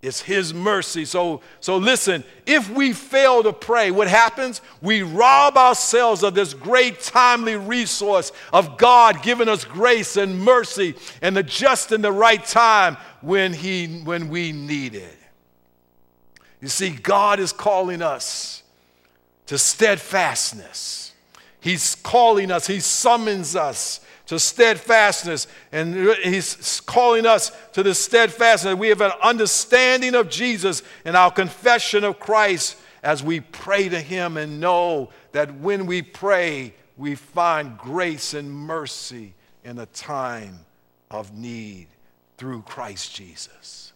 It's 0.00 0.20
His 0.20 0.54
mercy. 0.54 1.04
So, 1.04 1.40
so 1.60 1.76
listen, 1.76 2.22
if 2.46 2.70
we 2.70 2.92
fail 2.92 3.42
to 3.42 3.52
pray, 3.52 3.90
what 3.90 4.06
happens? 4.06 4.60
We 4.80 5.02
rob 5.02 5.56
ourselves 5.56 6.22
of 6.22 6.34
this 6.34 6.54
great 6.54 7.00
timely 7.00 7.56
resource 7.56 8.30
of 8.52 8.78
God 8.78 9.22
giving 9.22 9.48
us 9.48 9.64
grace 9.64 10.16
and 10.16 10.40
mercy 10.40 10.94
and 11.20 11.36
the 11.36 11.42
just 11.42 11.90
and 11.90 12.04
the 12.04 12.12
right 12.12 12.44
time 12.44 12.96
when, 13.22 13.52
he, 13.52 14.02
when 14.04 14.28
we 14.28 14.52
need 14.52 14.94
it. 14.94 15.18
You 16.60 16.68
see, 16.68 16.90
God 16.90 17.40
is 17.40 17.52
calling 17.52 18.02
us 18.02 18.62
to 19.46 19.58
steadfastness. 19.58 21.12
He's 21.60 21.96
calling 21.96 22.50
us, 22.50 22.66
He 22.66 22.80
summons 22.80 23.56
us 23.56 24.00
to 24.28 24.38
steadfastness. 24.38 25.46
And 25.72 25.94
he's 26.22 26.80
calling 26.82 27.26
us 27.26 27.50
to 27.72 27.82
the 27.82 27.94
steadfastness. 27.94 28.74
We 28.74 28.88
have 28.88 29.00
an 29.00 29.12
understanding 29.22 30.14
of 30.14 30.30
Jesus 30.30 30.82
and 31.04 31.16
our 31.16 31.30
confession 31.30 32.04
of 32.04 32.20
Christ 32.20 32.76
as 33.02 33.22
we 33.22 33.40
pray 33.40 33.88
to 33.88 34.00
him 34.00 34.36
and 34.36 34.60
know 34.60 35.10
that 35.32 35.54
when 35.56 35.86
we 35.86 36.02
pray, 36.02 36.74
we 36.96 37.14
find 37.14 37.78
grace 37.78 38.34
and 38.34 38.50
mercy 38.50 39.34
in 39.64 39.78
a 39.78 39.86
time 39.86 40.60
of 41.10 41.32
need 41.36 41.86
through 42.36 42.62
Christ 42.62 43.14
Jesus. 43.14 43.92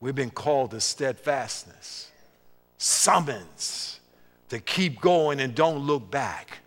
We've 0.00 0.14
been 0.14 0.30
called 0.30 0.72
to 0.72 0.80
steadfastness, 0.80 2.10
summons 2.76 4.00
to 4.48 4.60
keep 4.60 5.00
going 5.00 5.40
and 5.40 5.54
don't 5.54 5.78
look 5.78 6.10
back. 6.10 6.58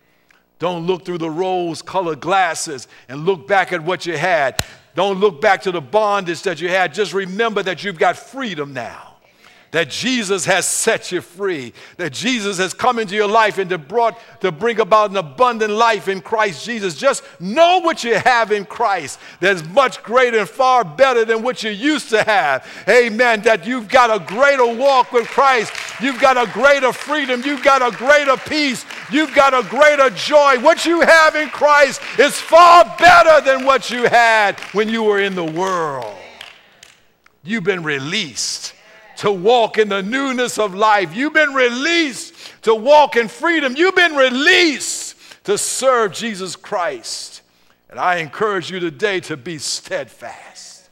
Don't 0.62 0.86
look 0.86 1.04
through 1.04 1.18
the 1.18 1.28
rose 1.28 1.82
colored 1.82 2.20
glasses 2.20 2.86
and 3.08 3.24
look 3.24 3.48
back 3.48 3.72
at 3.72 3.82
what 3.82 4.06
you 4.06 4.16
had. 4.16 4.62
Don't 4.94 5.18
look 5.18 5.40
back 5.40 5.62
to 5.62 5.72
the 5.72 5.80
bondage 5.80 6.40
that 6.42 6.60
you 6.60 6.68
had. 6.68 6.94
Just 6.94 7.12
remember 7.12 7.64
that 7.64 7.82
you've 7.82 7.98
got 7.98 8.16
freedom 8.16 8.72
now 8.72 9.11
that 9.72 9.88
Jesus 9.88 10.44
has 10.44 10.66
set 10.66 11.10
you 11.10 11.22
free, 11.22 11.72
that 11.96 12.12
Jesus 12.12 12.58
has 12.58 12.74
come 12.74 12.98
into 12.98 13.14
your 13.14 13.26
life 13.26 13.56
and 13.56 13.70
to 13.70 13.78
brought 13.78 14.18
to 14.40 14.52
bring 14.52 14.78
about 14.80 15.10
an 15.10 15.16
abundant 15.16 15.72
life 15.72 16.08
in 16.08 16.20
Christ 16.20 16.64
Jesus. 16.64 16.94
Just 16.94 17.24
know 17.40 17.80
what 17.80 18.04
you 18.04 18.14
have 18.14 18.52
in 18.52 18.66
Christ. 18.66 19.18
That's 19.40 19.64
much 19.68 20.02
greater 20.02 20.40
and 20.40 20.48
far 20.48 20.84
better 20.84 21.24
than 21.24 21.42
what 21.42 21.62
you 21.62 21.70
used 21.70 22.10
to 22.10 22.22
have. 22.22 22.66
Amen. 22.86 23.40
That 23.42 23.66
you've 23.66 23.88
got 23.88 24.14
a 24.14 24.22
greater 24.22 24.66
walk 24.66 25.10
with 25.10 25.26
Christ. 25.26 25.72
You've 26.00 26.20
got 26.20 26.36
a 26.36 26.52
greater 26.52 26.92
freedom. 26.92 27.42
You've 27.42 27.64
got 27.64 27.80
a 27.80 27.96
greater 27.96 28.36
peace. 28.36 28.84
You've 29.10 29.34
got 29.34 29.54
a 29.54 29.66
greater 29.68 30.10
joy. 30.10 30.60
What 30.60 30.84
you 30.84 31.00
have 31.00 31.34
in 31.34 31.48
Christ 31.48 32.02
is 32.18 32.38
far 32.38 32.84
better 32.98 33.40
than 33.40 33.64
what 33.64 33.90
you 33.90 34.04
had 34.04 34.60
when 34.74 34.90
you 34.90 35.02
were 35.02 35.20
in 35.20 35.34
the 35.34 35.44
world. 35.44 36.14
You've 37.42 37.64
been 37.64 37.82
released 37.82 38.74
to 39.22 39.30
walk 39.30 39.78
in 39.78 39.88
the 39.88 40.02
newness 40.02 40.58
of 40.58 40.74
life. 40.74 41.14
You've 41.14 41.32
been 41.32 41.54
released 41.54 42.34
to 42.62 42.74
walk 42.74 43.14
in 43.14 43.28
freedom. 43.28 43.76
You've 43.76 43.94
been 43.94 44.16
released 44.16 45.14
to 45.44 45.56
serve 45.56 46.12
Jesus 46.12 46.56
Christ. 46.56 47.42
And 47.88 48.00
I 48.00 48.16
encourage 48.16 48.68
you 48.68 48.80
today 48.80 49.20
to 49.20 49.36
be 49.36 49.58
steadfast, 49.58 50.90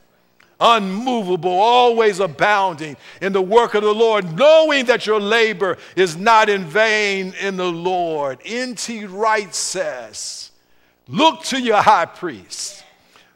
unmovable, 0.61 1.51
always 1.51 2.21
abounding 2.21 2.95
in 3.21 3.33
the 3.33 3.41
work 3.41 3.73
of 3.73 3.83
the 3.83 3.93
Lord, 3.93 4.37
knowing 4.37 4.85
that 4.85 5.05
your 5.05 5.19
labor 5.19 5.77
is 5.97 6.15
not 6.15 6.47
in 6.47 6.63
vain 6.63 7.33
in 7.41 7.57
the 7.57 7.69
Lord. 7.69 8.39
N.T. 8.45 9.07
Wright 9.07 9.53
says, 9.53 10.51
Look 11.09 11.43
to 11.45 11.61
your 11.61 11.81
high 11.81 12.05
priest 12.05 12.80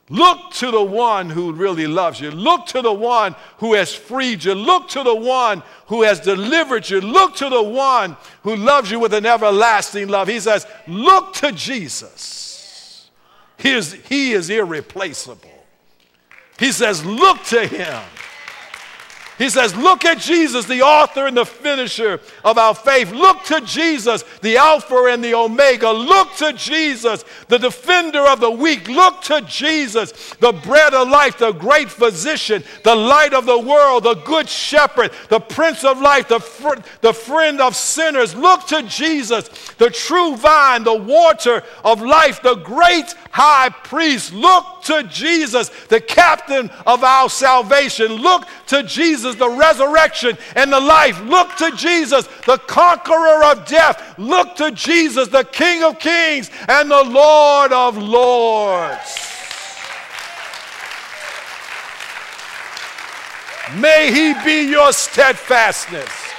Look 0.09 0.51
to 0.53 0.69
the 0.69 0.83
one 0.83 1.31
who 1.31 1.51
really 1.51 1.87
loves 1.87 2.21
you. 2.21 2.29
Look 2.29 2.67
to 2.67 2.81
the 2.83 2.93
one 2.93 3.35
who 3.57 3.73
has 3.73 3.93
freed 3.93 4.43
you. 4.43 4.53
Look 4.53 4.87
to 4.89 5.03
the 5.03 5.15
one 5.15 5.63
who 5.87 6.03
has 6.03 6.19
delivered 6.19 6.87
you. 6.87 7.01
Look 7.01 7.35
to 7.37 7.49
the 7.49 7.63
one 7.63 8.15
who 8.43 8.55
loves 8.55 8.91
you 8.91 8.99
with 8.99 9.15
an 9.15 9.25
everlasting 9.25 10.07
love. 10.07 10.27
He 10.27 10.39
says, 10.39 10.67
Look 10.87 11.33
to 11.35 11.51
Jesus. 11.51 13.09
He 13.57 13.71
is, 13.71 13.93
he 13.93 14.33
is 14.33 14.49
irreplaceable. 14.51 15.49
He 16.59 16.71
says, 16.71 17.03
Look 17.03 17.43
to 17.45 17.65
him. 17.65 18.03
He 19.37 19.49
says, 19.49 19.75
Look 19.75 20.05
at 20.05 20.19
Jesus, 20.19 20.65
the 20.65 20.81
author 20.81 21.27
and 21.27 21.35
the 21.35 21.45
finisher 21.45 22.21
of 22.43 22.57
our 22.57 22.73
faith. 22.73 23.11
Look 23.11 23.43
to 23.45 23.59
Jesus, 23.61 24.23
the 24.41 24.57
Alpha 24.57 25.07
and 25.09 25.23
the 25.23 25.33
Omega. 25.33 25.91
Look 25.91 26.33
to 26.35 26.53
Jesus, 26.53 27.25
the 27.49 27.57
defender 27.57 28.21
of 28.21 28.39
the 28.39 28.51
weak. 28.51 28.87
Look 28.87 29.21
to 29.23 29.41
Jesus, 29.41 30.33
the 30.39 30.53
bread 30.53 30.93
of 30.93 31.09
life, 31.09 31.37
the 31.37 31.51
great 31.51 31.89
physician, 31.89 32.63
the 32.83 32.95
light 32.95 33.33
of 33.33 33.45
the 33.45 33.59
world, 33.59 34.03
the 34.03 34.15
good 34.15 34.47
shepherd, 34.47 35.11
the 35.29 35.39
prince 35.39 35.83
of 35.83 35.99
life, 35.99 36.29
the, 36.29 36.39
fr- 36.39 36.79
the 37.01 37.13
friend 37.13 37.59
of 37.59 37.75
sinners. 37.75 38.35
Look 38.35 38.67
to 38.67 38.83
Jesus, 38.83 39.49
the 39.77 39.89
true 39.89 40.37
vine, 40.37 40.83
the 40.83 40.95
water 40.95 41.63
of 41.83 42.01
life, 42.01 42.41
the 42.41 42.55
great 42.55 43.13
high 43.31 43.69
priest. 43.69 44.31
Look 44.33 44.83
to 44.83 45.03
Jesus, 45.03 45.69
the 45.89 45.99
captain 45.99 46.69
of 46.85 47.03
our 47.03 47.29
salvation. 47.29 48.13
Look 48.13 48.45
to 48.67 48.83
Jesus, 48.83 49.24
the 49.33 49.49
resurrection 49.49 50.37
and 50.55 50.71
the 50.71 50.79
life. 50.79 51.19
Look 51.21 51.55
to 51.55 51.71
Jesus, 51.71 52.27
the 52.45 52.57
conqueror 52.57 53.43
of 53.45 53.65
death. 53.65 54.15
Look 54.19 54.55
to 54.57 54.71
Jesus, 54.71 55.29
the 55.29 55.43
King 55.43 55.83
of 55.83 55.97
kings 55.97 56.51
and 56.67 56.91
the 56.91 57.03
Lord 57.03 57.71
of 57.71 57.97
lords. 57.97 59.25
May 63.73 64.11
he 64.11 64.33
be 64.45 64.69
your 64.69 64.93
steadfastness. 64.93 66.34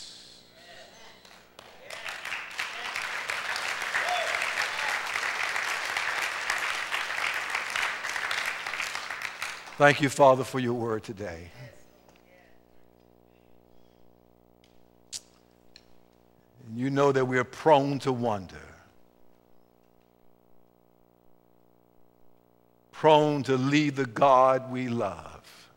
Thank 9.82 10.00
you, 10.00 10.08
Father, 10.10 10.44
for 10.44 10.60
your 10.60 10.74
word 10.74 11.02
today. 11.02 11.50
You 16.72 16.88
know 16.88 17.10
that 17.10 17.24
we 17.24 17.36
are 17.36 17.42
prone 17.42 17.98
to 17.98 18.12
wonder, 18.12 18.62
prone 22.92 23.42
to 23.42 23.56
leave 23.56 23.96
the 23.96 24.06
God 24.06 24.70
we 24.70 24.88
love. 24.88 25.68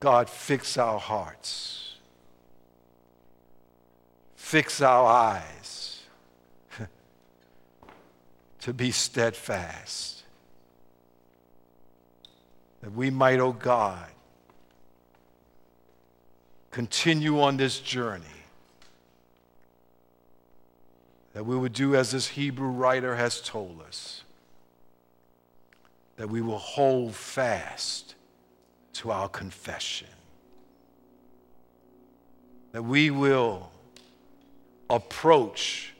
God, 0.00 0.28
fix 0.28 0.76
our 0.76 0.98
hearts, 0.98 1.94
fix 4.36 4.82
our 4.82 5.06
eyes 5.06 6.02
to 8.60 8.74
be 8.74 8.90
steadfast, 8.90 10.17
that 12.82 12.94
we 12.94 13.10
might, 13.10 13.40
oh 13.40 13.52
God, 13.52 14.06
continue 16.70 17.40
on 17.40 17.56
this 17.56 17.80
journey. 17.80 18.24
That 21.32 21.44
we 21.44 21.56
would 21.56 21.72
do 21.72 21.94
as 21.94 22.12
this 22.12 22.28
Hebrew 22.28 22.68
writer 22.68 23.16
has 23.16 23.40
told 23.40 23.80
us, 23.86 24.22
that 26.16 26.28
we 26.28 26.40
will 26.40 26.58
hold 26.58 27.14
fast 27.14 28.16
to 28.94 29.12
our 29.12 29.28
confession, 29.28 30.08
that 32.72 32.82
we 32.82 33.10
will 33.10 33.70
approach 34.90 35.92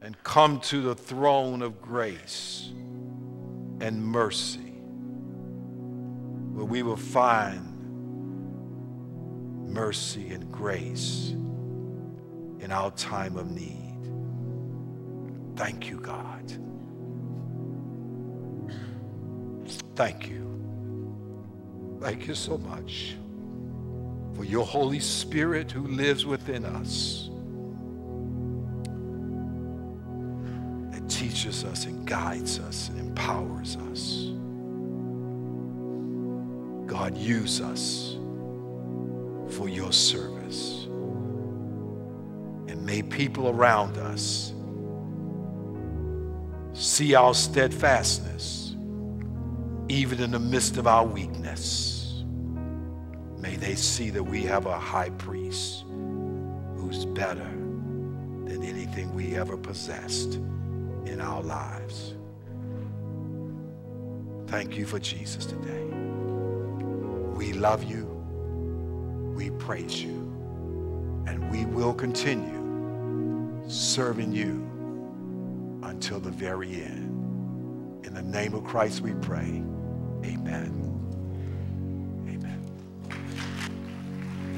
and 0.00 0.22
come 0.22 0.60
to 0.60 0.80
the 0.80 0.94
throne 0.94 1.60
of 1.60 1.82
grace 1.82 2.70
and 3.80 4.02
mercy, 4.02 4.63
where 6.54 6.64
we 6.64 6.82
will 6.84 6.96
find 6.96 7.72
mercy 9.68 10.30
and 10.30 10.50
grace 10.52 11.30
in 12.60 12.70
our 12.70 12.92
time 12.92 13.36
of 13.36 13.50
need. 13.50 13.80
Thank 15.56 15.90
you, 15.90 15.98
God. 15.98 16.52
Thank 19.96 20.28
you. 20.28 20.44
Thank 22.00 22.28
you 22.28 22.34
so 22.34 22.58
much 22.58 23.16
for 24.34 24.44
your 24.44 24.64
Holy 24.64 25.00
Spirit 25.00 25.72
who 25.72 25.88
lives 25.88 26.24
within 26.24 26.64
us 26.64 27.30
that 30.92 31.08
teaches 31.08 31.64
us 31.64 31.86
and 31.86 32.06
guides 32.06 32.60
us 32.60 32.90
and 32.90 33.00
empowers 33.00 33.76
us. 33.90 34.33
God, 36.94 37.16
use 37.16 37.60
us 37.60 38.18
for 39.56 39.68
your 39.68 39.92
service. 39.92 40.84
And 42.68 42.86
may 42.86 43.02
people 43.02 43.48
around 43.48 43.98
us 43.98 44.52
see 46.72 47.16
our 47.16 47.34
steadfastness 47.34 48.76
even 49.88 50.20
in 50.20 50.30
the 50.30 50.38
midst 50.38 50.76
of 50.76 50.86
our 50.86 51.04
weakness. 51.04 52.22
May 53.38 53.56
they 53.56 53.74
see 53.74 54.10
that 54.10 54.22
we 54.22 54.44
have 54.44 54.66
a 54.66 54.78
high 54.78 55.10
priest 55.10 55.84
who's 56.76 57.06
better 57.06 57.50
than 58.44 58.62
anything 58.62 59.12
we 59.12 59.34
ever 59.34 59.56
possessed 59.56 60.34
in 61.06 61.20
our 61.20 61.42
lives. 61.42 62.14
Thank 64.46 64.76
you 64.76 64.86
for 64.86 65.00
Jesus 65.00 65.44
today. 65.44 66.13
We 67.44 67.52
love 67.52 67.84
you 67.84 68.14
we 69.34 69.50
praise 69.50 70.02
you. 70.02 70.14
And 71.26 71.50
we 71.50 71.64
will 71.66 71.92
continue 71.92 73.62
serving 73.68 74.32
you 74.32 74.62
until 75.82 76.20
the 76.20 76.30
very 76.30 76.74
end. 76.82 78.06
In 78.06 78.14
the 78.14 78.22
name 78.22 78.54
of 78.54 78.64
Christ 78.64 79.00
we 79.00 79.12
pray. 79.14 79.62
Amen. 80.24 80.93